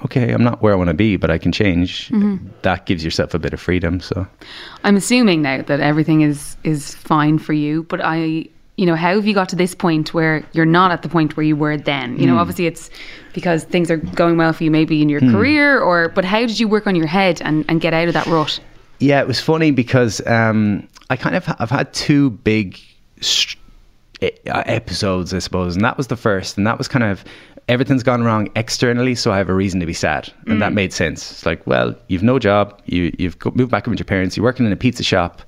[0.05, 2.09] okay, I'm not where I want to be, but I can change.
[2.09, 2.48] Mm-hmm.
[2.62, 4.01] That gives yourself a bit of freedom.
[4.01, 4.27] So
[4.85, 8.46] I'm assuming now that everything is is fine for you, but I
[8.77, 11.37] you know, how have you got to this point where you're not at the point
[11.37, 12.18] where you were then?
[12.18, 12.38] You know, hmm.
[12.38, 12.90] obviously it's
[13.35, 15.31] because things are going well for you maybe in your hmm.
[15.31, 18.14] career or but how did you work on your head and, and get out of
[18.14, 18.61] that rut?
[19.02, 22.78] Yeah, it was funny because um, I kind of I've had two big
[23.20, 23.60] st-
[24.22, 27.24] uh, episodes, I suppose, and that was the first, and that was kind of
[27.68, 30.92] everything's gone wrong externally, so I have a reason to be sad, and that made
[30.92, 31.32] sense.
[31.32, 34.44] It's like, well, you've no job, you you've moved back in with your parents, you're
[34.44, 35.42] working in a pizza shop.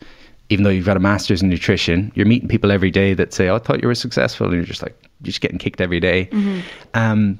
[0.50, 3.48] Even though you've got a master's in nutrition, you're meeting people every day that say,
[3.48, 6.00] "Oh, I thought you were successful," and you're just like, you're just getting kicked every
[6.00, 6.28] day.
[6.92, 7.38] Um,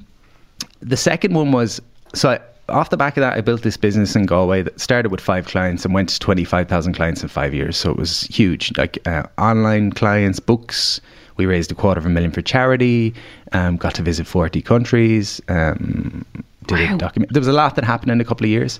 [0.79, 1.79] the second one was
[2.15, 5.11] so I, off the back of that, I built this business in Galway that started
[5.11, 7.77] with five clients and went to 25,000 clients in five years.
[7.77, 8.75] So it was huge.
[8.77, 10.99] Like uh, online clients, books.
[11.37, 13.13] We raised a quarter of a million for charity,
[13.51, 16.25] um, got to visit 40 countries, um,
[16.67, 16.95] did Wow.
[16.95, 17.33] a document.
[17.33, 18.79] There was a lot that happened in a couple of years.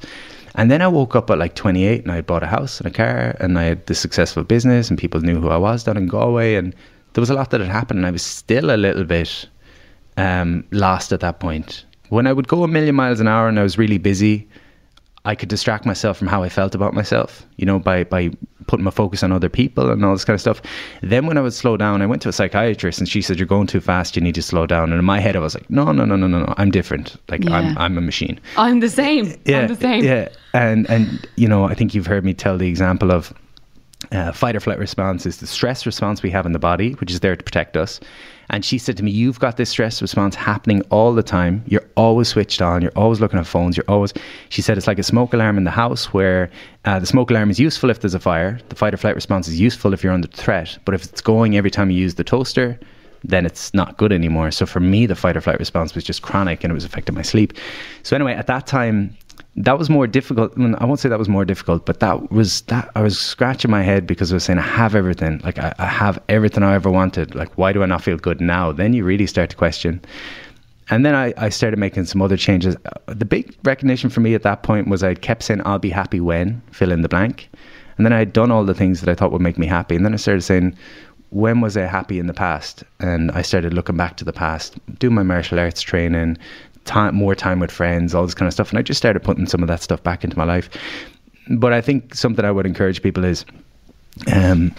[0.55, 2.87] And then I woke up at like 28 and I had bought a house and
[2.87, 5.97] a car and I had this successful business and people knew who I was down
[5.97, 6.55] in Galway.
[6.55, 6.73] And
[7.13, 9.47] there was a lot that had happened and I was still a little bit
[10.15, 11.83] um, lost at that point.
[12.09, 14.47] When I would go a million miles an hour and I was really busy,
[15.25, 18.29] I could distract myself from how I felt about myself, you know, by, by
[18.67, 20.61] putting my focus on other people and all this kind of stuff.
[21.01, 23.47] Then when I would slow down, I went to a psychiatrist and she said, You're
[23.47, 24.91] going too fast, you need to slow down.
[24.91, 27.17] And in my head, I was like, No, no, no, no, no, no, I'm different.
[27.29, 27.55] Like, Yeah.
[27.55, 29.33] I'm, I'm a machine I'm the same.
[29.47, 30.03] I'm the same.
[30.03, 33.33] yeah, and and you know, I think you've heard me tell the example of
[34.11, 37.09] uh, fight or flight response is the stress response we have in the body, which
[37.09, 37.99] is there to protect us.
[38.49, 41.63] And she said to me, "You've got this stress response happening all the time.
[41.67, 42.81] You're always switched on.
[42.81, 43.75] You're always looking at phones.
[43.77, 44.13] You're always."
[44.49, 46.49] She said it's like a smoke alarm in the house, where
[46.85, 48.59] uh, the smoke alarm is useful if there's a fire.
[48.69, 50.77] The fight or flight response is useful if you're under threat.
[50.85, 52.79] But if it's going every time you use the toaster,
[53.23, 54.51] then it's not good anymore.
[54.51, 57.15] So for me, the fight or flight response was just chronic and it was affecting
[57.15, 57.53] my sleep.
[58.03, 59.17] So anyway, at that time,
[59.55, 60.53] that was more difficult.
[60.55, 63.17] I, mean, I won't say that was more difficult, but that was that I was
[63.17, 65.39] scratching my head because I was saying I have everything.
[65.43, 67.35] Like I, I have everything I ever wanted.
[67.35, 68.71] Like why do I not feel good now?
[68.71, 70.01] Then you really start to question.
[70.89, 72.75] And then I, I started making some other changes.
[72.75, 75.89] Uh, The big recognition for me at that point was I kept saying, I'll be
[75.89, 77.49] happy when, fill in the blank.
[77.97, 79.95] And then I had done all the things that I thought would make me happy.
[79.95, 80.75] And then I started saying,
[81.31, 82.83] when was I happy in the past?
[82.99, 86.37] And I started looking back to the past, doing my martial arts training,
[86.85, 88.69] time, more time with friends, all this kind of stuff.
[88.69, 90.69] And I just started putting some of that stuff back into my life.
[91.49, 93.45] But I think something I would encourage people is,
[94.31, 94.73] um,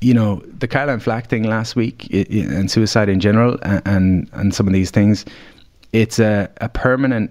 [0.00, 3.82] you know, the Caroline Flack thing last week i i and suicide in general and,
[3.84, 5.24] and, and some of these things,
[5.92, 7.30] it's a, a permanent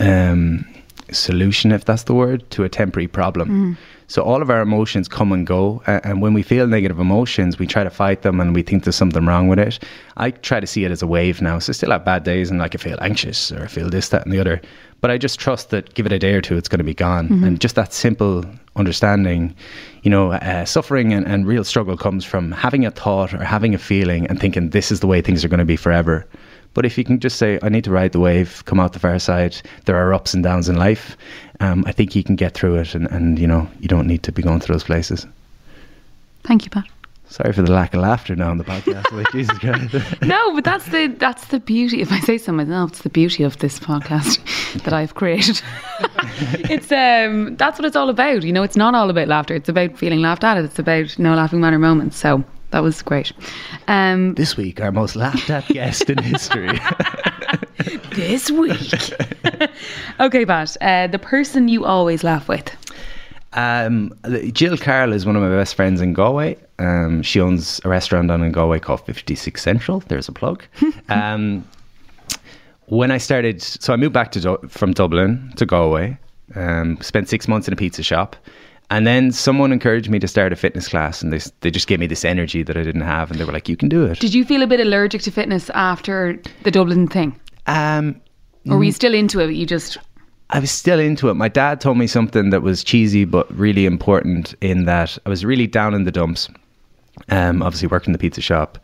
[0.00, 0.66] um,
[1.12, 3.76] solution, if that's the word, to a temporary problem.
[4.06, 7.66] So all of our emotions come and go, and when we feel negative emotions, we
[7.66, 9.78] try to fight them, and we think there's something wrong with it.
[10.18, 11.58] I try to see it as a wave now.
[11.58, 14.10] So I still have bad days, and like I feel anxious or I feel this,
[14.10, 14.60] that, and the other.
[15.00, 16.94] But I just trust that give it a day or two, it's going to be
[16.94, 17.28] gone.
[17.44, 18.44] And just that simple
[18.76, 19.54] understanding,
[20.02, 23.74] you know, uh, suffering and, and real struggle comes from having a thought or having
[23.74, 26.26] a feeling and thinking this is the way things are going to be forever.
[26.74, 28.98] But if you can just say, I need to ride the wave, come out the
[28.98, 29.56] far side,
[29.86, 31.16] there are ups and downs in life,
[31.60, 34.22] um, I think you can get through it and, and, you know, you don't need
[34.24, 35.26] to be going to those places.
[36.42, 36.84] Thank you, Pat.
[37.28, 39.10] Sorry for the lack of laughter now on the podcast.
[39.10, 39.94] like, Jesus Christ.
[40.22, 42.00] No, but that's the that's the beauty.
[42.00, 44.38] If I say so myself, it's the beauty of this podcast
[44.84, 45.60] that I've created.
[46.70, 48.42] it's um that's what it's all about.
[48.42, 49.54] You know, it's not all about laughter.
[49.54, 50.58] It's about feeling laughed at.
[50.58, 52.18] It's about no laughing matter moments.
[52.18, 53.32] So that was great.
[53.86, 56.76] Um, this week, our most laughed at guest in history.
[58.16, 58.92] this week.
[60.20, 60.76] okay, Pat.
[60.80, 62.74] Uh, the person you always laugh with.
[63.52, 64.12] Um,
[64.50, 66.56] Jill Carroll is one of my best friends in Galway.
[66.80, 70.00] Um, she owns a restaurant down in Galway called 56 Central.
[70.08, 70.64] There's a plug.
[71.08, 71.64] um,
[72.86, 76.18] when I started, so I moved back to Du- from Dublin to Galway.
[76.56, 78.34] Um, spent six months in a pizza shop,
[78.90, 82.00] and then someone encouraged me to start a fitness class, and they they just gave
[82.00, 84.20] me this energy that I didn't have, and they were like, "You can do it."
[84.20, 88.20] Did you feel a bit allergic to fitness after the Dublin thing, Um,
[88.68, 89.52] or were you still into it?
[89.52, 89.98] You just
[90.50, 91.34] I was still into it.
[91.34, 95.44] My dad told me something that was cheesy but really important in that I was
[95.44, 96.48] really down in the dumps.
[97.28, 98.78] Um, obviously working in the pizza shop.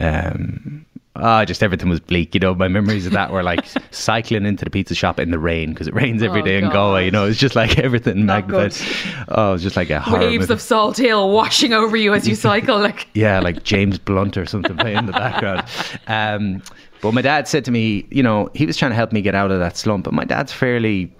[0.00, 0.84] Um,
[1.16, 2.34] ah, just everything was bleak.
[2.34, 5.38] You know, my memories of that were like cycling into the pizza shop in the
[5.38, 7.04] rain because it rains every Oh, day in Galway.
[7.06, 8.72] You know, it's just like everything Not magnified.
[8.72, 9.24] good.
[9.28, 10.52] Oh, it was just like a waves movie.
[10.52, 12.78] of Salthill washing over you as you cycle.
[12.78, 15.64] Like yeah, like James Blunt or something playing in the background.
[16.06, 16.62] Um,
[17.00, 19.34] but my dad said to me, you know, he was trying to help me get
[19.34, 20.04] out of that slump.
[20.04, 21.12] But my dad's fairly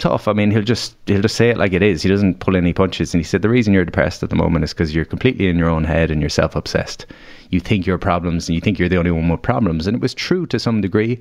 [0.00, 0.26] tough.
[0.26, 2.02] I mean, he'll just he'll just say it like it is.
[2.02, 3.14] He doesn't pull any punches.
[3.14, 5.58] And he said the reason you're depressed at the moment is because you're completely in
[5.58, 7.06] your own head and you're self obsessed.
[7.50, 9.86] You think your problems and you think you're the only one with problems.
[9.86, 11.20] And it was true to some degree.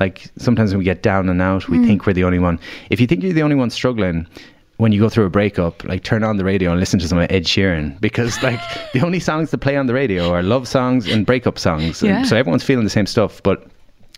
[0.00, 1.86] Like sometimes when we get down and out, we hmm.
[1.86, 2.58] think we're the only one.
[2.90, 4.26] If you think you're the only one struggling,
[4.78, 7.18] when you go through a breakup, like turn on the radio and listen to some
[7.18, 8.60] of Ed Sheeran because like
[8.92, 12.02] the only songs that play on the radio are love songs and breakup songs.
[12.02, 12.22] And Yeah.
[12.24, 13.42] so everyone's feeling the same stuff.
[13.42, 13.66] But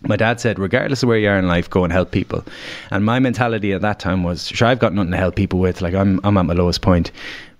[0.07, 2.43] my dad said, regardless of where you are in life, go and help people.
[2.91, 5.81] And my mentality at that time was, sure, I've got nothing to help people with.
[5.81, 7.11] Like I'm, I'm at my lowest point.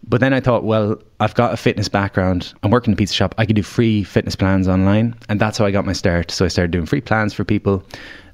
[0.07, 2.53] But then I thought, well, I've got a fitness background.
[2.61, 3.33] I'm working in a pizza shop.
[3.39, 5.15] I could do free fitness plans online.
[5.29, 6.29] And that's how I got my start.
[6.29, 7.83] So I started doing free plans for people.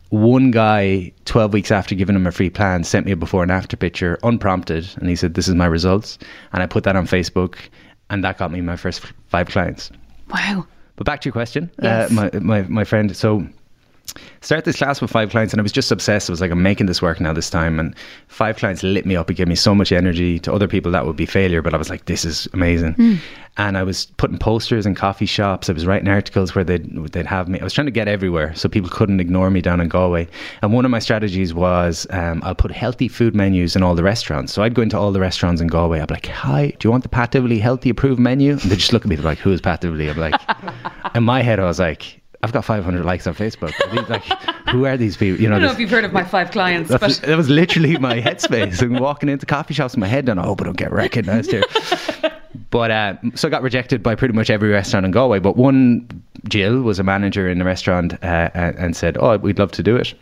[0.10, 3.52] One guy, 12 weeks after giving him a free plan, sent me a before and
[3.52, 4.89] after picture, unprompted.
[4.97, 6.17] And he said, this is my results.
[6.52, 7.56] And I put that on Facebook.
[8.10, 9.89] And that got me my first five clients.
[10.34, 10.67] Wow.
[10.97, 12.12] But back to your question, Yes.
[12.12, 13.15] uh, my, my my friend.
[13.15, 13.47] So
[14.41, 16.29] started this class with five clients, and I was just obsessed.
[16.29, 17.95] I was like, I'm making this work now this time, and
[18.27, 19.29] five clients lit me up.
[19.29, 20.39] It gave me so much energy.
[20.39, 23.19] To other people, that would be failure, but I was like, this is amazing.
[23.57, 25.69] And I was putting posters in coffee shops.
[25.69, 27.59] I was writing articles where they'd they'd have me.
[27.59, 30.27] I was trying to get everywhere so people couldn't ignore me down in Galway.
[30.61, 34.03] And one of my strategies was um, I'll put healthy food menus in all the
[34.03, 34.53] restaurants.
[34.53, 35.99] So I'd go into all the restaurants in Galway.
[35.99, 38.53] I'd be like, hi, do you want the Pat healthy approved menu?
[38.53, 39.83] And they just look at me they're like, who is Pat?
[39.83, 40.39] I'm like,
[41.15, 43.71] in my head, I was like, I've got 500 likes on Facebook.
[43.91, 44.23] These, like,
[44.69, 45.39] who are these people?
[45.41, 47.49] You know, I don't know if you've heard of my five clients, but that was
[47.49, 48.82] literally my headspace.
[48.82, 51.63] and walking into coffee shops my head, and I hope I don't get recognised here.
[52.69, 55.39] But uh, so I got rejected by pretty much every restaurant in Galway.
[55.39, 56.08] But one,
[56.47, 59.84] Jill, was a manager in the restaurant uh, and and said, "Oh, we'd love to
[59.84, 60.13] do it."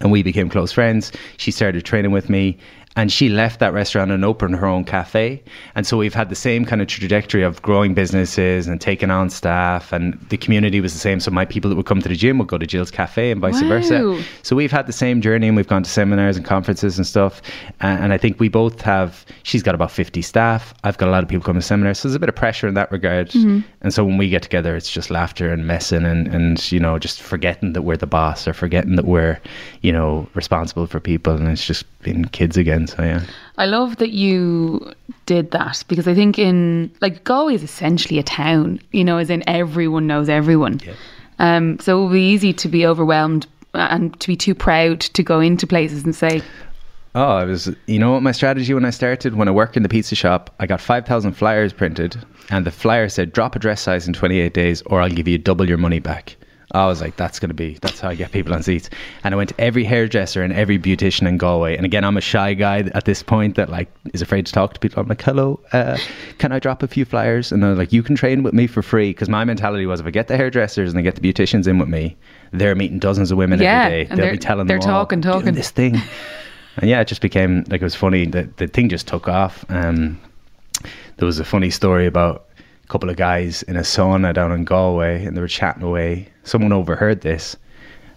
[0.00, 1.12] And we became close friends.
[1.36, 2.56] She started training with me,
[2.96, 5.42] and she left that restaurant and opened her own cafe.
[5.74, 9.30] And so we've had the same kind of trajectory of growing businesses and taking on
[9.30, 11.20] staff, and the community was the same.
[11.20, 13.40] So my people that would come to the gym would go to Jill's cafe, and
[13.40, 13.68] vice Wow.
[13.68, 14.22] versa.
[14.42, 17.40] So we've had the same journey, and we've gone to seminars and conferences and stuff.
[17.80, 19.24] And, and I think we both have.
[19.42, 20.74] She's got about fifty staff.
[20.84, 22.68] I've got a lot of people coming to seminars, so there's a bit of pressure
[22.68, 23.30] in that regard.
[23.30, 23.60] Mm-hmm.
[23.80, 26.98] And so when we get together, it's just laughter and messing, and and you know
[26.98, 29.40] just forgetting that we're the boss or forgetting that we're,
[29.80, 32.86] you know, responsible for people, and it's just being kids again.
[32.86, 33.22] So yeah.
[33.58, 34.92] I love that you
[35.26, 39.30] did that because I think in like Galway is essentially a town, you know, as
[39.30, 40.80] in everyone knows everyone.
[41.38, 45.22] Um, so it will be easy to be overwhelmed and to be too proud to
[45.22, 46.42] go into places and say,
[47.14, 47.70] Oh, I was.
[47.86, 49.34] You know what my strategy when I started?
[49.34, 52.16] When I worked in the pizza shop, I got five thousand flyers printed,
[52.48, 55.28] and the flyer said, "Drop a dress size in twenty eight days, or I'll give
[55.28, 56.36] you double your money back."
[56.72, 57.76] I was like, "That's gonna be.
[57.82, 58.88] That's how I get people on seats."
[59.24, 61.76] And I went to every hairdresser and every beautician in Galway.
[61.76, 64.74] And again, I'm a shy guy at this point that like is afraid to talk
[64.74, 65.00] to people.
[65.02, 65.98] I'm like, "Hello, uh,
[66.38, 68.82] can I drop a few flyers?" And they're like, "You can train with me for
[68.82, 71.66] free." Because my mentality was, if I get the hairdressers and I get the beauticians
[71.68, 72.16] in with me,
[72.52, 74.04] they're meeting dozens of women Yeah, every day.
[74.08, 76.00] They'll they're- be telling they're them all, talking, "Doing talking." this thing.
[76.78, 78.24] And yeah, it just became like it was funny.
[78.24, 79.62] The the thing just took off.
[79.68, 80.18] Um,
[81.18, 82.46] there was a funny story about
[82.92, 86.28] couple of guys in a sauna down in Galway, and they were chatting away.
[86.44, 87.56] Someone overheard this,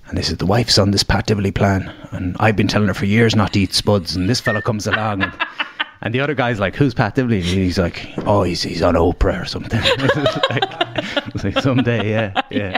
[0.08, 2.94] and they said the wife's on this Pat Divilly plan, and I've been telling her
[2.94, 5.24] for years not to eat spuds, and this fella comes along.
[5.24, 5.32] And,
[6.02, 8.96] and the other guy's like, "Who's Pat Divilly?" And he's like, "Oh, he's he's on
[8.96, 9.80] Oprah or something."
[10.50, 12.78] like, like someday, yeah, yeah.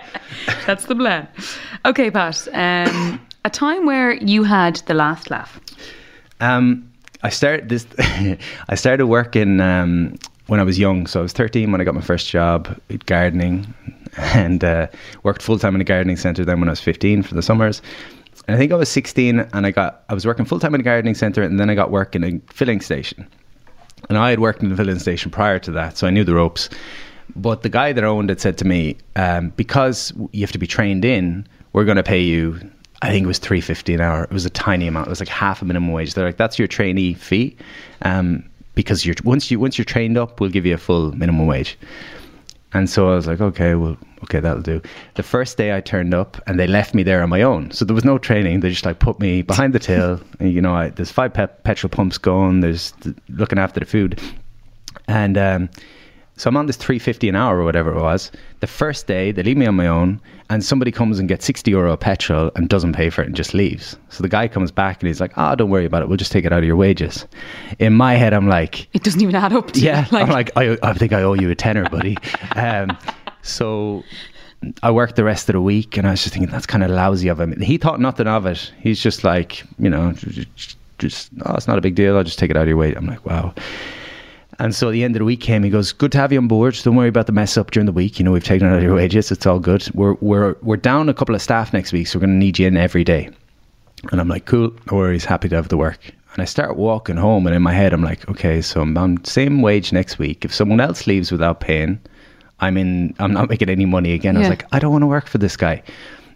[0.67, 1.27] that's the plan.
[1.83, 5.59] Okay, Pat, um, a time where you had the last laugh.
[6.41, 6.91] Um,
[7.23, 7.87] I started this.
[8.69, 11.93] I started working um, when I was young, so I was 13 when I got
[11.93, 13.73] my first job gardening,
[14.17, 14.87] and uh,
[15.23, 16.43] worked full time in a gardening centre.
[16.43, 17.81] Then when I was 15 for the summers,
[18.47, 20.81] and I think I was 16, and I got I was working full time in
[20.81, 23.27] a gardening centre, and then I got work in a filling station.
[24.09, 26.35] And I had worked in the filling station prior to that, so I knew the
[26.35, 26.69] ropes.
[27.35, 30.67] But the guy that owned it said to me, um, because you have to be
[30.67, 32.59] trained in, we're going to pay you.
[33.01, 34.23] I think it was three fifty an hour.
[34.23, 35.07] It was a tiny amount.
[35.07, 36.13] It was like half a minimum wage.
[36.13, 37.57] They're like, that's your trainee fee,
[38.03, 38.47] um,
[38.77, 41.77] because you're once you once you're trained up, we'll give you a full minimum wage.
[42.73, 44.81] And so I was like, okay, well, okay, that'll do.
[45.15, 47.71] The first day I turned up and they left me there on my own.
[47.71, 48.59] So there was no training.
[48.59, 50.21] They just like put me behind the till.
[50.39, 52.59] and, you know, I, there's five pe- petrol pumps going.
[52.59, 54.21] There's th- looking after the food.
[55.07, 55.69] And um,
[56.37, 58.31] so I'm on this 350 an hour or whatever it was.
[58.59, 61.71] The first day they leave me on my own and somebody comes and gets 60
[61.71, 63.97] euro of petrol and doesn't pay for it and just leaves.
[64.09, 66.07] So the guy comes back and he's like, oh, don't worry about it.
[66.07, 67.25] We'll just take it out of your wages.
[67.79, 70.51] In my head, I'm like, It doesn't even add up to yeah, like, I'm like,
[70.55, 72.17] I, I think I owe you a tenner, buddy.
[72.55, 72.97] Um,
[73.43, 74.03] so
[74.81, 76.89] I worked the rest of the week, and I was just thinking that's kind of
[76.89, 77.59] lousy of him.
[77.61, 78.73] He thought nothing of it.
[78.79, 80.13] He's just like, you know,
[80.97, 82.17] just, oh, it's not a big deal.
[82.17, 82.97] I'll just take it out of your weight.
[82.97, 83.53] I'm like, wow.
[84.59, 85.63] And so at the end of the week came.
[85.63, 86.79] He goes, "Good to have you on board.
[86.83, 88.17] Don't worry about the mess up during the week.
[88.17, 89.31] You know, we've taken out your wages.
[89.31, 89.87] It's all good.
[89.93, 92.57] We're we're we're down a couple of staff next week, so we're going to need
[92.57, 93.29] you in every day."
[94.11, 95.99] And I'm like, cool, no worries, happy to have the work.
[96.33, 99.23] And I start walking home, and in my head, I'm like, okay, so I'm on
[99.23, 100.45] same wage next week.
[100.45, 101.99] If someone else leaves without paying,
[102.59, 103.15] I'm in.
[103.19, 104.35] I'm not making any money again.
[104.35, 105.81] I was like, I don't want to work for this guy.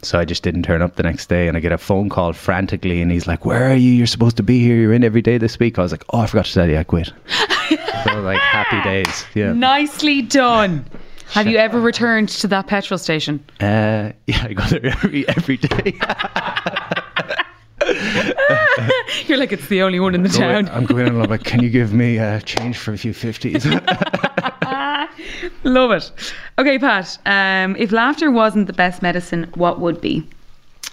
[0.04, 2.34] So I just didn't turn up the next day, and I get a phone call
[2.34, 3.92] frantically, and he's like, "Where are you?
[3.92, 4.76] You're supposed to be here.
[4.76, 6.78] You're in every day this week." I was like, "Oh, I forgot to tell you,
[6.78, 7.14] I quit."
[8.04, 9.54] so like happy days, yeah.
[9.54, 10.86] Nicely done.
[11.32, 13.44] Have you ever returned to that petrol station?
[13.62, 16.00] Uh, yeah, I go there every every day.
[19.28, 20.70] You're like, it's the only one in the town.
[20.70, 23.14] I'm going in and I'm like, "Can you give me uh, change for a few
[23.14, 23.66] fifties?
[25.64, 26.12] Love it.
[26.58, 27.18] Okay, Pat.
[27.26, 30.28] Um, if laughter wasn't the best medicine, what would be?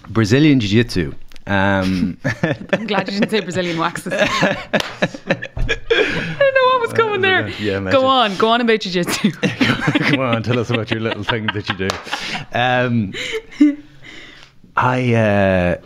[0.09, 1.13] Brazilian Jiu Jitsu.
[1.47, 2.17] Um,
[2.73, 4.13] I'm glad you didn't say Brazilian waxes.
[4.13, 4.55] I
[5.23, 7.49] didn't know what was coming there.
[7.49, 7.99] yeah, imagine.
[7.99, 9.31] go on, go on about jiu-jitsu.
[9.31, 11.87] Come on, tell us about your little thing that you do.
[12.53, 13.13] Um,
[14.75, 15.81] I, uh,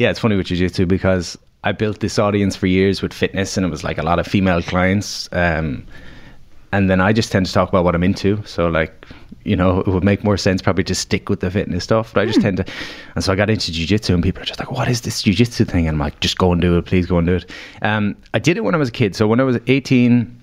[0.00, 3.66] yeah, it's funny with jiu-jitsu because I built this audience for years with fitness, and
[3.66, 5.28] it was like a lot of female clients.
[5.30, 5.86] Um,
[6.72, 8.42] and then I just tend to talk about what I'm into.
[8.46, 9.04] So like,
[9.44, 12.14] you know, it would make more sense probably to stick with the fitness stuff.
[12.14, 12.64] But I just tend to,
[13.14, 15.68] and so I got into jujitsu, and people are just like, "What is this jujitsu
[15.68, 17.50] thing?" And I'm like, "Just go and do it, please go and do it."
[17.82, 19.14] Um, I did it when I was a kid.
[19.14, 20.34] So when I was 18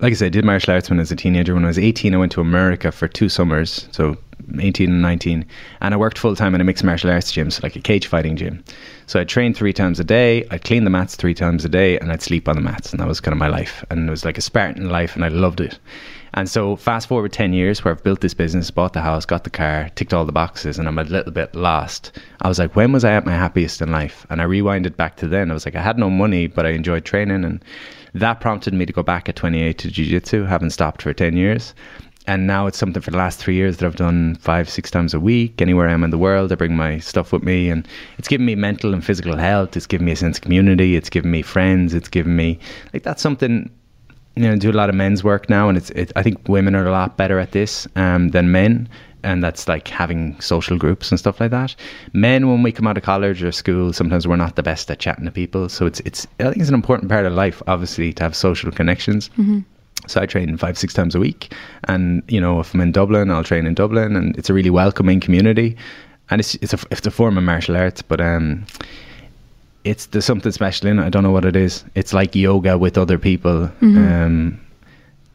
[0.00, 1.54] like I said, I did martial arts when I was a teenager.
[1.54, 4.18] When I was 18, I went to America for two summers, so
[4.60, 5.44] 18 and 19,
[5.80, 8.06] and I worked full time in a mixed martial arts gym, so like a cage
[8.06, 8.62] fighting gym.
[9.06, 11.98] So I trained three times a day, I'd clean the mats three times a day,
[11.98, 13.84] and I'd sleep on the mats, and that was kind of my life.
[13.90, 15.78] And it was like a Spartan life, and I loved it.
[16.34, 19.44] And so fast forward 10 years where I've built this business, bought the house, got
[19.44, 22.12] the car, ticked all the boxes, and I'm a little bit lost.
[22.42, 24.26] I was like, when was I at my happiest in life?
[24.28, 25.50] And I rewinded back to then.
[25.50, 27.42] I was like, I had no money, but I enjoyed training.
[27.42, 27.64] And
[28.12, 31.74] that prompted me to go back at 28 to jiu-jitsu, haven't stopped for 10 years.
[32.26, 35.14] And now it's something for the last three years that I've done five, six times
[35.14, 35.62] a week.
[35.62, 37.86] Anywhere I am in the world, I bring my stuff with me, and
[38.18, 39.76] it's given me mental and physical health.
[39.76, 40.96] It's given me a sense of community.
[40.96, 41.94] It's given me friends.
[41.94, 42.58] It's given me
[42.92, 43.70] like that's something
[44.36, 45.90] you know, I do a lot of men's work now, and it's.
[45.90, 48.86] It, I think women are a lot better at this um, than men,
[49.22, 51.74] and that's like having social groups and stuff like that.
[52.12, 54.98] Men, when we come out of college or school, sometimes we're not the best at
[54.98, 55.70] chatting to people.
[55.70, 56.00] So it's.
[56.00, 56.26] It's.
[56.38, 59.30] I think it's an important part of life, obviously, to have social connections.
[60.06, 61.52] So I train five, six times a week,
[61.84, 64.70] and you know, if I'm in Dublin, I'll train in Dublin, and it's a really
[64.70, 65.76] welcoming community,
[66.30, 68.66] and it's it's a it's a form of martial arts, but um,
[69.84, 71.04] it's there's something special in it.
[71.04, 71.84] I don't know what it is.
[71.94, 73.70] It's like yoga with other people.
[73.96, 74.60] Um,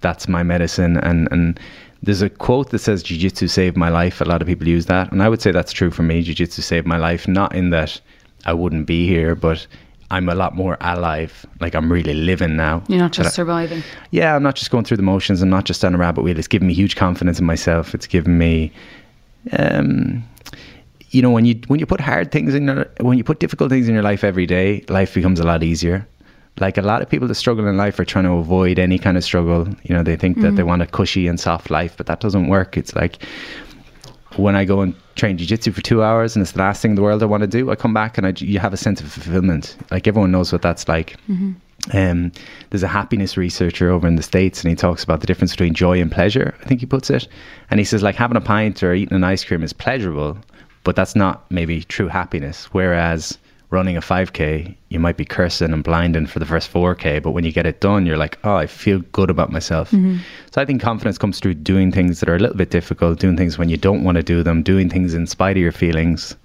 [0.02, 0.98] that's my medicine.
[0.98, 1.60] And and
[2.04, 5.12] there's a quote that says "Jiu-Jitsu saved my life." A lot of people use that,
[5.12, 6.22] and I would say that's true for me.
[6.22, 8.00] Jiu-Jitsu saved my life, not in that
[8.46, 9.68] I wouldn't be here, but
[10.12, 11.46] I'm a lot more alive.
[11.60, 12.84] Like I'm really living now.
[12.88, 13.82] You're not just I- surviving.
[14.12, 15.42] yeah, I'm not just going through the motions.
[15.42, 16.38] I'm not just on a rabbit wheel.
[16.38, 17.96] It's given me huge confidence in myself.
[17.96, 18.72] It's given me,
[19.58, 20.24] um,
[21.10, 23.70] you know, when you when you put hard things in your when you put difficult
[23.72, 26.08] things in your life every day, life becomes a lot easier.
[26.60, 29.16] Like a lot of people that struggle in life are trying to avoid any kind
[29.18, 29.68] of struggle.
[29.84, 32.48] You know, they think that they want a cushy and soft life, but that doesn't
[32.48, 32.76] work.
[32.78, 33.24] It's like
[34.36, 36.96] when I go and train jiu-jitsu for two hours and it's the last thing in
[36.96, 39.02] the world I want to do, I come back and I, you have a sense
[39.02, 39.76] of fulfillment.
[39.92, 41.16] Like everyone knows what that's like.
[41.94, 42.32] Um,
[42.70, 45.74] there's a happiness researcher over in the States and he talks about the difference between
[45.74, 47.28] joy and pleasure, I think he puts it.
[47.70, 50.38] And he says like having a pint or eating an ice cream is pleasurable,
[50.84, 52.66] but that's not maybe true happiness.
[52.72, 53.38] Whereas
[53.72, 57.46] running a 5k, you might be cursing and blinding for the first 4k, but when
[57.46, 59.90] you get it done, you're like, oh, I feel good about myself.
[60.52, 63.38] So I think confidence comes through doing things that are a little bit difficult, doing
[63.38, 66.36] things when you don't want to do them, doing things in spite of your feelings.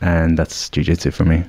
[0.00, 1.44] And that's jujitsu for me.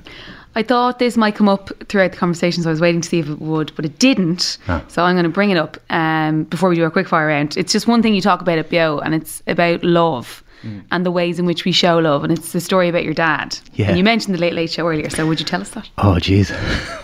[0.56, 3.18] I thought this might come up throughout the conversation, so I was waiting to see
[3.18, 4.58] if it would, but it didn't.
[4.68, 4.84] Ah.
[4.88, 7.56] So I'm going to bring it up um, before we do our quick fire round.
[7.56, 10.43] It's just one thing you talk about at Bio, and it's about love
[10.90, 13.58] and the ways in which we show love, and it's the story about your dad.
[13.74, 13.88] Yeah.
[13.88, 15.88] And you mentioned the Late Late Show earlier, so would you tell us that?
[15.98, 16.50] Oh, jeez.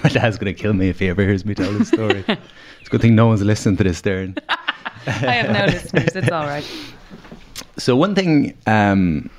[0.04, 2.24] My dad's going to kill me if he ever hears me tell this story.
[2.28, 4.38] it's a good thing no one's listening to this, Doireann.
[5.06, 6.14] I have no listeners.
[6.14, 6.64] It's all right.
[7.78, 9.30] So one thing, um,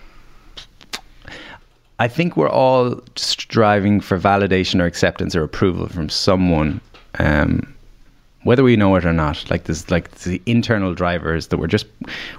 [2.00, 6.82] I think we're all striving for validation or acceptance or approval from someone,
[7.20, 7.72] um,
[8.44, 9.50] whether we know it or not.
[9.50, 11.86] Like there's like the internal drivers that we're just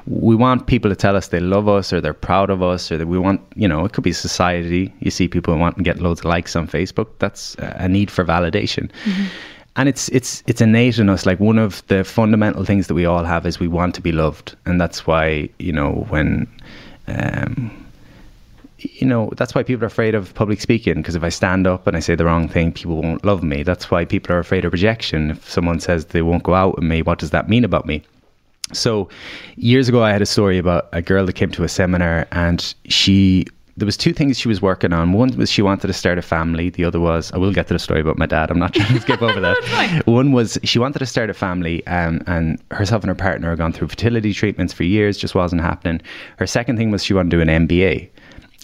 [0.06, 2.98] we want people to tell us they love us or they're proud of us or
[2.98, 4.92] that we want you know it could be society.
[5.00, 7.08] You see people want to get loads of likes on Facebook.
[7.18, 8.90] That's a need for validation.
[9.76, 11.24] And it's it's it's innate in us.
[11.24, 14.12] Like one of the fundamental things that we all have is we want to be
[14.12, 16.46] loved, and that's why you know when
[17.08, 17.81] um,
[18.84, 21.86] you know that's why people are afraid of public speaking because if i stand up
[21.86, 24.64] and i say the wrong thing people won't love me that's why people are afraid
[24.64, 27.64] of rejection if someone says they won't go out with me what does that mean
[27.64, 28.02] about me
[28.72, 29.08] so
[29.56, 32.74] years ago i had a story about a girl that came to a seminar and
[32.86, 33.46] she
[33.76, 35.12] there was two things she was working on.
[35.12, 36.68] One was she wanted to start a family.
[36.68, 38.50] The other was I will get to the story about my dad.
[38.50, 40.02] I'm not trying to skip over that.
[40.06, 43.58] One was she wanted to start a family, um, and herself and her partner had
[43.58, 46.02] gone through fertility treatments for years, just wasn't happening.
[46.36, 48.08] Her second thing was she wanted to do an MBA.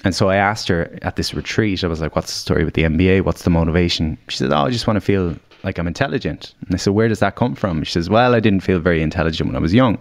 [0.04, 2.74] And so I asked her at this retreat, I was like, What's the story with
[2.74, 3.24] the MBA?
[3.24, 4.16] What's the motivation?
[4.28, 6.54] She said, Oh, I just want to feel like I'm intelligent.
[6.66, 7.82] And I said, Where does that come from?
[7.82, 9.98] She says, Well, I didn't feel very intelligent when I was young.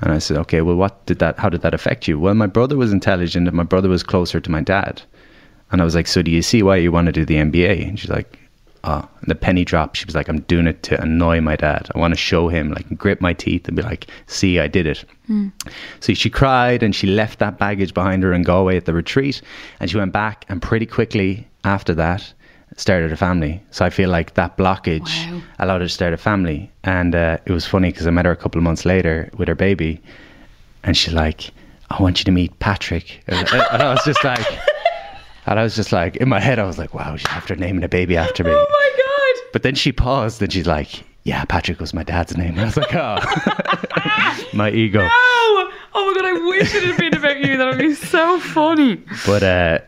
[0.00, 2.18] And I said, Okay, well, what did that, how did that affect you?
[2.18, 5.02] Well, my brother was intelligent and my brother was closer to my dad.
[5.72, 7.88] And I was like, So do you see why you want to do the MBA?
[7.88, 8.38] And she's like,
[8.88, 9.96] Oh, and the penny dropped.
[9.96, 11.88] She was like, I'm doing it to annoy my dad.
[11.92, 14.86] I want to show him, like, grip my teeth and be like, see, I did
[14.86, 15.04] it.
[15.28, 15.50] Mm.
[15.98, 19.42] So she cried and she left that baggage behind her in Galway at the retreat.
[19.80, 22.32] And she went back and pretty quickly after that,
[22.76, 23.60] started a family.
[23.72, 25.42] So I feel like that blockage wow.
[25.58, 26.70] allowed her to start a family.
[26.84, 29.48] And uh, it was funny because I met her a couple of months later with
[29.48, 30.00] her baby,
[30.84, 31.50] and she's like,
[31.90, 34.46] "I want you to meet Patrick," and I was just like.
[35.46, 37.84] And I was just like, in my head, I was like, wow, she's after naming
[37.84, 38.50] a baby after me.
[38.54, 38.92] Oh my
[39.42, 39.50] God.
[39.52, 42.50] But then she paused and she's like, yeah, Patrick was my dad's name.
[42.52, 45.00] And I was like, oh, my ego.
[45.00, 45.08] No!
[45.08, 47.56] Oh my God, I wish it had been about you.
[47.56, 49.02] That would be so funny.
[49.26, 49.78] But uh,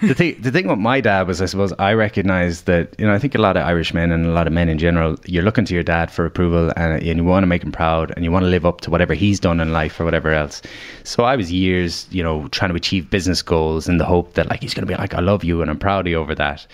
[0.00, 3.14] the thing the thing with my dad was I suppose I recognized that you know
[3.14, 5.42] I think a lot of Irish men and a lot of men in general you're
[5.42, 8.24] looking to your dad for approval and, and you want to make him proud and
[8.24, 10.62] you want to live up to whatever he's done in life or whatever else.
[11.04, 14.48] So I was years you know trying to achieve business goals in the hope that
[14.48, 16.34] like he's going to be like I love you and I'm proud of you over
[16.34, 16.66] that.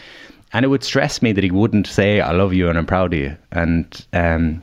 [0.53, 3.13] And it would stress me that he wouldn't say I love you and I'm proud
[3.13, 3.37] of you.
[3.51, 4.63] And um,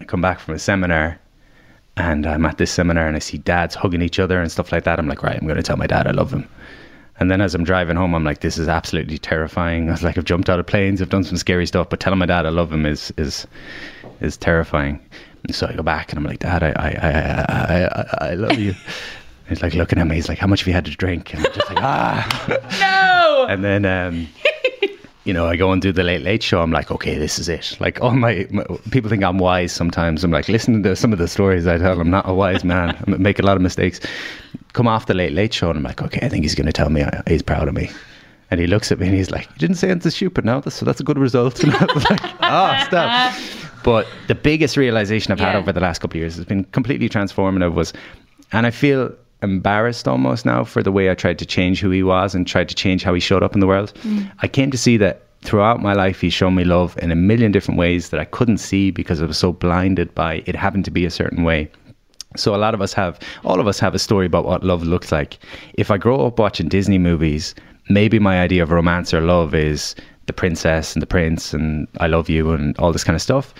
[0.00, 1.18] I come back from a seminar
[1.96, 4.84] and I'm at this seminar and I see dads hugging each other and stuff like
[4.84, 4.98] that.
[4.98, 6.48] I'm like, right, I'm going to tell my dad I love him.
[7.20, 9.88] And then as I'm driving home, I'm like, this is absolutely terrifying.
[9.88, 12.18] I was like, I've jumped out of planes, I've done some scary stuff, but telling
[12.18, 13.46] my dad I love him is is
[14.20, 15.00] is terrifying.
[15.44, 18.58] And so I go back and I'm like, Dad, I I I I, I love
[18.58, 18.74] you.
[19.48, 20.16] he's like looking at me.
[20.16, 21.34] He's like, How much have you had to drink?
[21.34, 22.46] And I'm just like, Ah,
[22.80, 23.46] no.
[23.48, 24.28] And then um,
[25.28, 26.62] you know, I go and do the late late show.
[26.62, 27.76] I'm like, okay, this is it.
[27.80, 30.24] Like all my, my, people think I'm wise sometimes.
[30.24, 32.00] I'm like, listen to some of the stories I tell.
[32.00, 32.96] I'm not a wise man.
[33.06, 34.00] I make a lot of mistakes.
[34.72, 36.72] Come off the late late show, and I'm like, okay, I think he's going to
[36.72, 37.90] tell me he's proud of me.
[38.50, 40.86] And he looks at me and he's like, you didn't say anything stupid now, so
[40.86, 41.62] that's a good result.
[41.64, 43.34] And I was like, oh, stop.
[43.84, 45.52] But the biggest realization I've yeah.
[45.52, 47.74] had over the last couple of years has been completely transformative.
[47.74, 47.92] Was,
[48.52, 52.02] and I feel embarrassed almost now for the way I tried to change who he
[52.02, 53.92] was and tried to change how he showed up in the world.
[54.02, 54.30] Mm.
[54.40, 57.52] I came to see that throughout my life he's shown me love in a million
[57.52, 60.90] different ways that I couldn't see because I was so blinded by it having to
[60.90, 61.70] be a certain way.
[62.38, 64.82] So a lot of us have all of us have a story about what love
[64.82, 65.38] looks like.
[65.74, 67.54] If I grow up watching Disney movies,
[67.88, 69.94] maybe my idea of romance or love is
[70.26, 73.54] the princess and the prince and I love you and all this kind of stuff.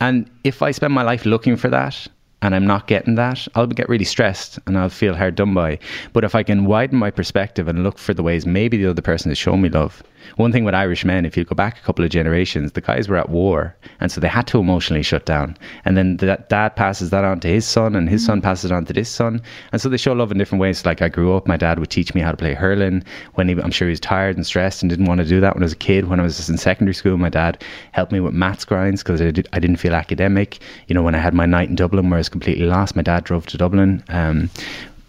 [0.00, 2.06] And if I spend my life looking for that,
[2.42, 5.78] and I'm not getting that, I'll get really stressed and I'll feel hard done by.
[6.12, 9.02] But if I can widen my perspective and look for the ways maybe the other
[9.02, 10.02] person has shown me love.
[10.36, 13.08] One thing with Irish men, if you go back a couple of generations, the guys
[13.08, 15.56] were at war and so they had to emotionally shut down.
[15.84, 18.26] And then that dad passes that on to his son and his mm.
[18.26, 19.42] son passes it on to this son.
[19.72, 20.84] And so they show love in different ways.
[20.84, 23.02] Like I grew up, my dad would teach me how to play hurling
[23.34, 25.54] when he, I'm sure he was tired and stressed and didn't want to do that
[25.54, 26.08] when I was a kid.
[26.08, 27.62] When I was in secondary school, my dad
[27.92, 30.58] helped me with maths grinds because I, did, I didn't feel academic.
[30.86, 32.96] You know, when I had my night in Dublin where I was completely lost.
[32.96, 34.02] My dad drove to Dublin.
[34.08, 34.50] Um,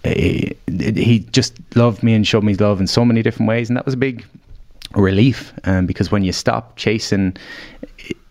[0.03, 3.77] he, he just loved me and showed me love in so many different ways, and
[3.77, 4.25] that was a big
[4.95, 5.53] relief.
[5.63, 7.37] Um, because when you stop chasing,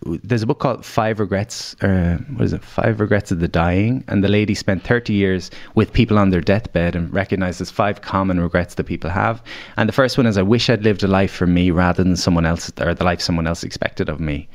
[0.03, 2.65] there's a book called Five Regrets, uh, what is it?
[2.65, 6.41] Five Regrets of the Dying, and the lady spent 30 years with people on their
[6.41, 9.43] deathbed and recognizes five common regrets that people have.
[9.77, 12.17] And the first one is, I wish I'd lived a life for me rather than
[12.17, 14.49] someone else or the life someone else expected of me.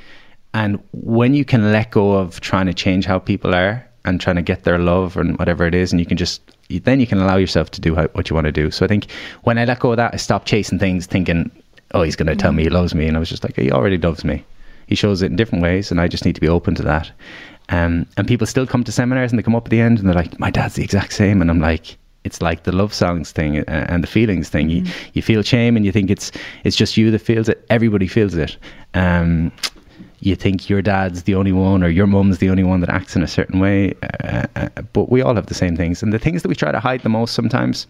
[0.53, 4.37] And when you can let go of trying to change how people are and trying
[4.37, 6.41] to get their love and whatever it is, and you can just
[6.83, 8.71] then you can allow yourself to do what you want to do.
[8.71, 9.11] So I think
[9.43, 11.51] when I let go of that, I stopped chasing things, thinking,
[11.93, 13.71] "Oh, he's going to tell me he loves me," and I was just like, "He
[13.71, 14.43] already loves me.
[14.87, 17.11] He shows it in different ways, and I just need to be open to that."
[17.69, 20.07] Um, and people still come to seminars and they come up at the end and
[20.07, 23.31] they're like, "My dad's the exact same," and I'm like, it's like the love songs
[23.31, 24.67] thing uh, and the feelings thing.
[24.67, 24.87] Mm-hmm.
[24.87, 26.31] You, you feel shame and you think it's
[26.63, 27.65] it's just you that feels it.
[27.69, 28.57] Everybody feels it.
[28.93, 29.51] Um,
[30.25, 33.15] you think your dad's the only one or your mum's the only one that acts
[33.15, 33.93] in a certain way.
[34.23, 36.01] Uh, uh, but we all have the same things.
[36.01, 37.85] And the things that we try to hide the most sometimes,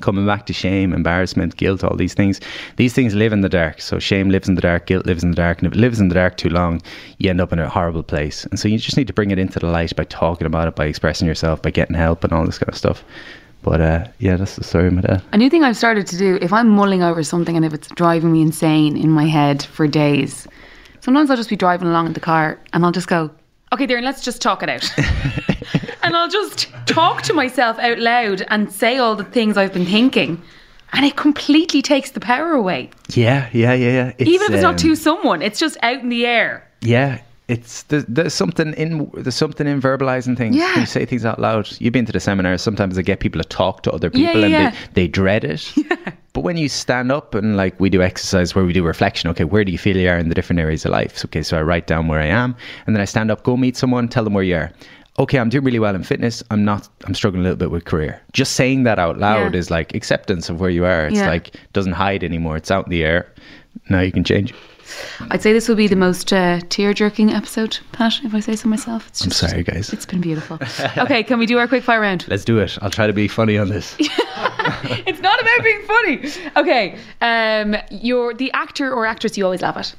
[0.00, 2.40] coming back to shame, embarrassment, guilt, all these things,
[2.76, 3.80] these things live in the dark.
[3.80, 5.58] So shame lives in the dark, guilt lives in the dark.
[5.58, 6.80] And if it lives in the dark too long,
[7.18, 8.44] you end up in a horrible place.
[8.44, 10.76] And so you just need to bring it into the light by talking about it,
[10.76, 13.02] by expressing yourself, by getting help and all this kind of stuff.
[13.62, 15.22] But uh, yeah, that's the story of my dad.
[15.32, 17.88] A new thing I've started to do, if I'm mulling over something and if it's
[17.88, 20.46] driving me insane in my head for days,
[21.06, 23.30] Sometimes I'll just be driving along in the car and I'll just go,
[23.72, 24.92] okay, Doireann, let's just talk it out.
[26.02, 29.86] and I'll just talk to myself out loud and say all the things I've been
[29.86, 30.42] thinking.
[30.92, 32.90] and it completely takes the power away.
[33.10, 34.26] Yeah, yeah, yeah, yeah.
[34.26, 36.68] Even if it's um, not to someone, it's just out in the air.
[36.80, 40.56] Yeah, it's there's, there's something in there's something in verbalizing things.
[40.56, 40.70] Yeah.
[40.72, 41.68] When you say things out loud.
[41.80, 42.60] You've been to the seminars.
[42.62, 44.70] Sometimes they get people to talk to other people, yeah, and yeah.
[44.70, 45.72] They, they dread it.
[45.76, 46.12] Yeah.
[46.32, 49.44] But when you stand up and like we do exercise where we do reflection, okay,
[49.44, 51.16] where do you feel you are in the different areas of life?
[51.16, 52.54] So, okay, so I write down where I am,
[52.86, 54.70] and then I stand up, go meet someone, tell them where you are.
[55.18, 56.42] Okay, I'm doing really well in fitness.
[56.50, 56.90] I'm not.
[57.06, 58.20] I'm struggling a little bit with career.
[58.34, 59.58] Just saying that out loud Yeah.
[59.60, 61.06] is like acceptance of where you are.
[61.06, 62.58] It's like doesn't hide anymore.
[62.58, 63.32] It's out in the air.
[63.88, 64.52] Now you can change.
[65.30, 68.56] I'd say this will be the most uh, tear jerking episode, Pat, if I say
[68.56, 69.08] so myself.
[69.08, 69.92] It's I'm sorry, guys.
[69.92, 70.58] It's been beautiful.
[70.98, 72.26] okay, can we do our quick fire round?
[72.28, 72.78] Let's do it.
[72.82, 73.96] I'll try to be funny on this.
[73.98, 76.50] it's not about being funny.
[76.56, 79.94] Okay, um, you're the actor or actress you always laugh at.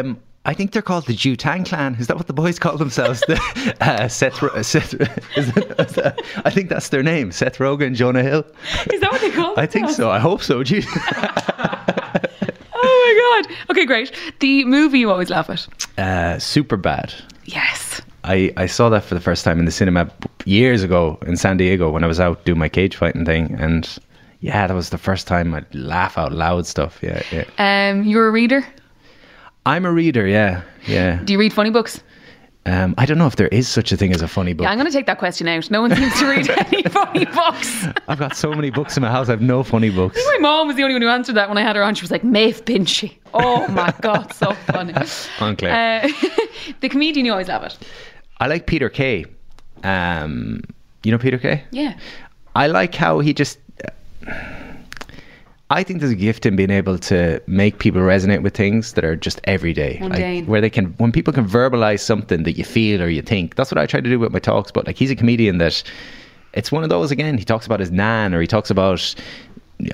[0.00, 1.96] Um, I think they're called the Jutang clan.
[1.96, 3.22] Is that what the boys call themselves?
[3.28, 7.30] The, uh, Seth, Ro- Seth is it, is that- I think that's their name.
[7.30, 8.44] Seth Rogen, Jonah Hill.
[8.92, 9.54] Is that what they call?
[9.60, 10.10] I think so.
[10.10, 10.62] I hope so.
[13.12, 13.56] Oh my god.
[13.70, 14.12] Okay, great.
[14.40, 15.66] The movie you always laugh at.
[15.98, 17.14] Uh, Superbad.
[17.44, 18.00] Yes.
[18.24, 20.10] I, I saw that for the first time in the cinema
[20.44, 23.54] years ago in San Diego when I was out doing my cage fighting thing.
[23.58, 23.88] And
[24.40, 26.98] yeah, that was the first time I'd laugh out loud stuff.
[27.02, 27.44] Yeah, yeah.
[27.58, 28.64] Um, you're a reader.
[29.66, 30.26] I'm a reader.
[30.26, 31.20] Yeah, yeah.
[31.24, 32.02] Do you read funny books?
[32.66, 34.64] Um, I don't know if there is such a thing as a funny book.
[34.64, 35.70] Yeah, I'm going to take that question out.
[35.70, 37.86] No one seems to read any funny books.
[38.06, 39.28] I've got so many books in my house.
[39.28, 40.20] I have no funny books.
[40.34, 41.94] My mom was the only one who answered that when I had her on.
[41.94, 43.16] She was like, Maeve Binchy.
[43.32, 44.92] Oh my God, so funny.
[45.40, 46.04] On Claire.
[46.04, 46.08] Uh,
[46.80, 47.78] the comedian you always laugh it.
[48.38, 49.24] I like Peter Kay.
[49.82, 50.62] Um,
[51.02, 51.64] you know Peter Kay?
[51.70, 51.98] Yeah.
[52.54, 53.58] I like how he just.
[55.72, 59.04] I think there's a gift in being able to make people resonate with things that
[59.04, 63.00] are just everyday, like where they can, when people can verbalize something that you feel
[63.00, 63.54] or you think.
[63.54, 64.72] That's what I try to do with my talks.
[64.72, 65.84] But like, he's a comedian that
[66.54, 67.38] it's one of those again.
[67.38, 69.14] He talks about his nan, or he talks about.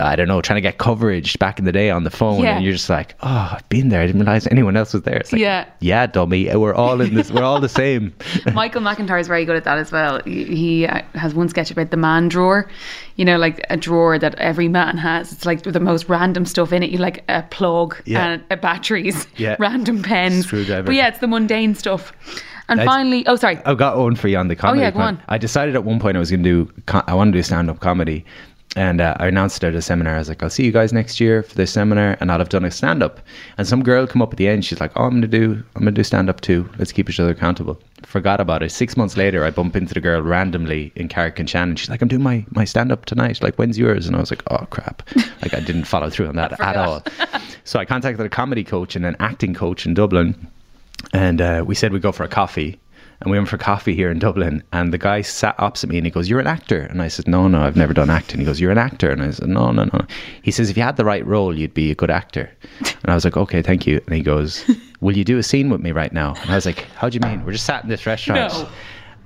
[0.00, 2.56] I don't know, trying to get coverage back in the day on the phone, Yeah.
[2.56, 4.00] and you're just like, "Oh, I've been there.
[4.02, 5.64] I didn't realize anyone else was there." It's like, Yeah.
[5.80, 6.54] yeah, dummy.
[6.54, 7.30] We're all in this.
[7.30, 8.12] We're all the same.
[8.52, 10.20] Michael McIntyre is very good at that as well.
[10.24, 12.68] He, uh, has one sketch about the man drawer,
[13.16, 15.32] you know, like a drawer that every man has.
[15.32, 16.90] It's like the most random stuff in it.
[16.90, 18.26] You like a plug Yeah.
[18.26, 19.56] and uh, batteries, Yeah.
[19.60, 20.46] random pens.
[20.46, 20.86] Screwdriver.
[20.86, 22.12] But yeah, it's the mundane stuff.
[22.68, 24.80] And That's- finally, oh sorry, I've got one for you on the comedy.
[24.80, 25.22] Oh, yeah, go on.
[25.28, 26.72] I decided at one point I was going to do.
[26.86, 28.24] co- I wanted to do stand up comedy,
[28.76, 30.14] and uh, I announced it at a seminar.
[30.14, 32.50] I was like, "I'll see you guys next year for this seminar," and I'll have
[32.50, 33.20] done a stand up.
[33.58, 34.64] And some girl come up at the end.
[34.64, 35.62] She's like, "Oh, I'm going to do.
[35.74, 36.68] I'm going to do stand up too.
[36.78, 38.70] Let's keep each other accountable." Forgot about it.
[38.70, 41.76] Six months later, I bump into the girl randomly in Carrick-on-Shannon.
[41.76, 43.42] She's like, "I'm doing my my stand up tonight.
[43.42, 45.02] Like, when's yours?" And I was like, "Oh crap!"
[45.42, 47.02] like I didn't follow through on that at all.
[47.64, 50.48] so I contacted a comedy coach and an acting coach in Dublin
[51.12, 52.78] and uh, we said we'd go for a coffee.
[53.20, 54.62] And we went for coffee here in Dublin.
[54.72, 56.80] And the guy sat opposite me and he goes, You're an actor.
[56.80, 58.40] And I said, No, no, I've never done acting.
[58.40, 59.10] He goes, You're an actor.
[59.10, 60.06] And I said, No, no, no.
[60.42, 62.50] He says, If you had the right role, you'd be a good actor.
[63.02, 64.00] And I was like, Okay, thank you.
[64.06, 64.64] And he goes,
[65.00, 66.34] Will you do a scene with me right now?
[66.42, 67.44] And I was like, How do you mean?
[67.44, 68.52] We're just sat in this restaurant.
[68.52, 68.68] No.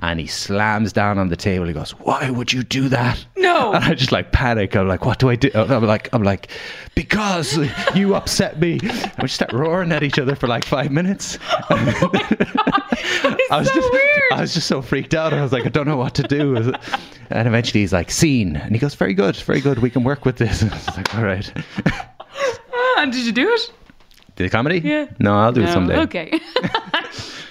[0.02, 1.66] And he slams down on the table.
[1.66, 3.72] He goes, "Why would you do that?" No.
[3.74, 4.74] And I just like panic.
[4.74, 6.48] I'm like, "What do I do?" I'm like, "I'm like,
[6.94, 7.58] because
[7.94, 11.38] you upset me." And we just start roaring at each other for like five minutes.
[13.22, 14.22] Oh I was so just, weird.
[14.32, 15.32] I was just so freaked out.
[15.32, 16.56] I was like, I don't know what to do.
[16.56, 19.78] And eventually, he's like, "Scene," and he goes, "Very good, very good.
[19.78, 21.52] We can work with this." And I was like, "All right."
[22.98, 23.72] And did you do it?
[24.36, 24.80] The comedy?
[24.80, 25.06] Yeah.
[25.18, 25.98] No, I'll do it someday.
[26.00, 26.40] Okay.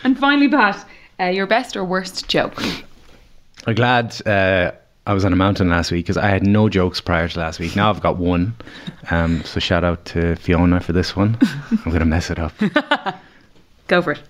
[0.04, 0.86] and finally, Pat,
[1.20, 2.62] uh, your best or worst joke?
[3.68, 4.72] I'm glad uh,
[5.06, 7.60] I was on a mountain last week because I had no jokes prior to last
[7.60, 7.76] week.
[7.76, 8.56] Now I've got one.
[9.12, 11.38] Um, so shout out to Fiona for this one.
[11.72, 12.54] I'm going to mess it up.
[13.88, 14.22] Go for it.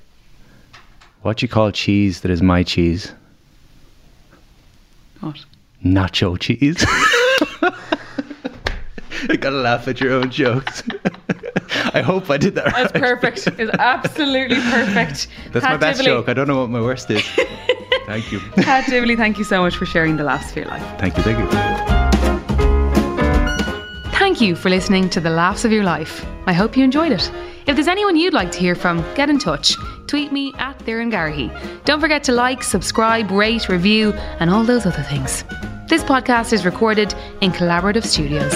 [1.22, 3.12] What do you call cheese that is my cheese?
[5.20, 5.44] What?
[5.84, 6.86] Nacho cheese.
[9.28, 10.82] I gotta laugh at your own jokes.
[11.94, 12.92] I hope I did that right.
[12.92, 13.48] That's perfect.
[13.60, 15.28] It's absolutely perfect.
[15.52, 16.30] That's Pat my best Divilly- joke.
[16.30, 17.24] I don't know what my worst is.
[18.06, 18.40] thank you.
[18.58, 20.84] Pat Divilly, thank you so much for sharing the laughs of your life.
[21.00, 21.24] Thank you.
[21.24, 21.50] Thank you.
[24.20, 26.26] Thank you for listening to The Laughs of Your Life.
[26.46, 27.32] I hope you enjoyed it.
[27.66, 29.76] If there's anyone you'd like to hear from, get in touch.
[30.08, 31.50] Tweet me at Doireann Garrihy.
[31.86, 35.44] Don't forget to like, subscribe, rate, review, and all those other things.
[35.88, 38.54] This podcast is recorded in Collaborative Studios.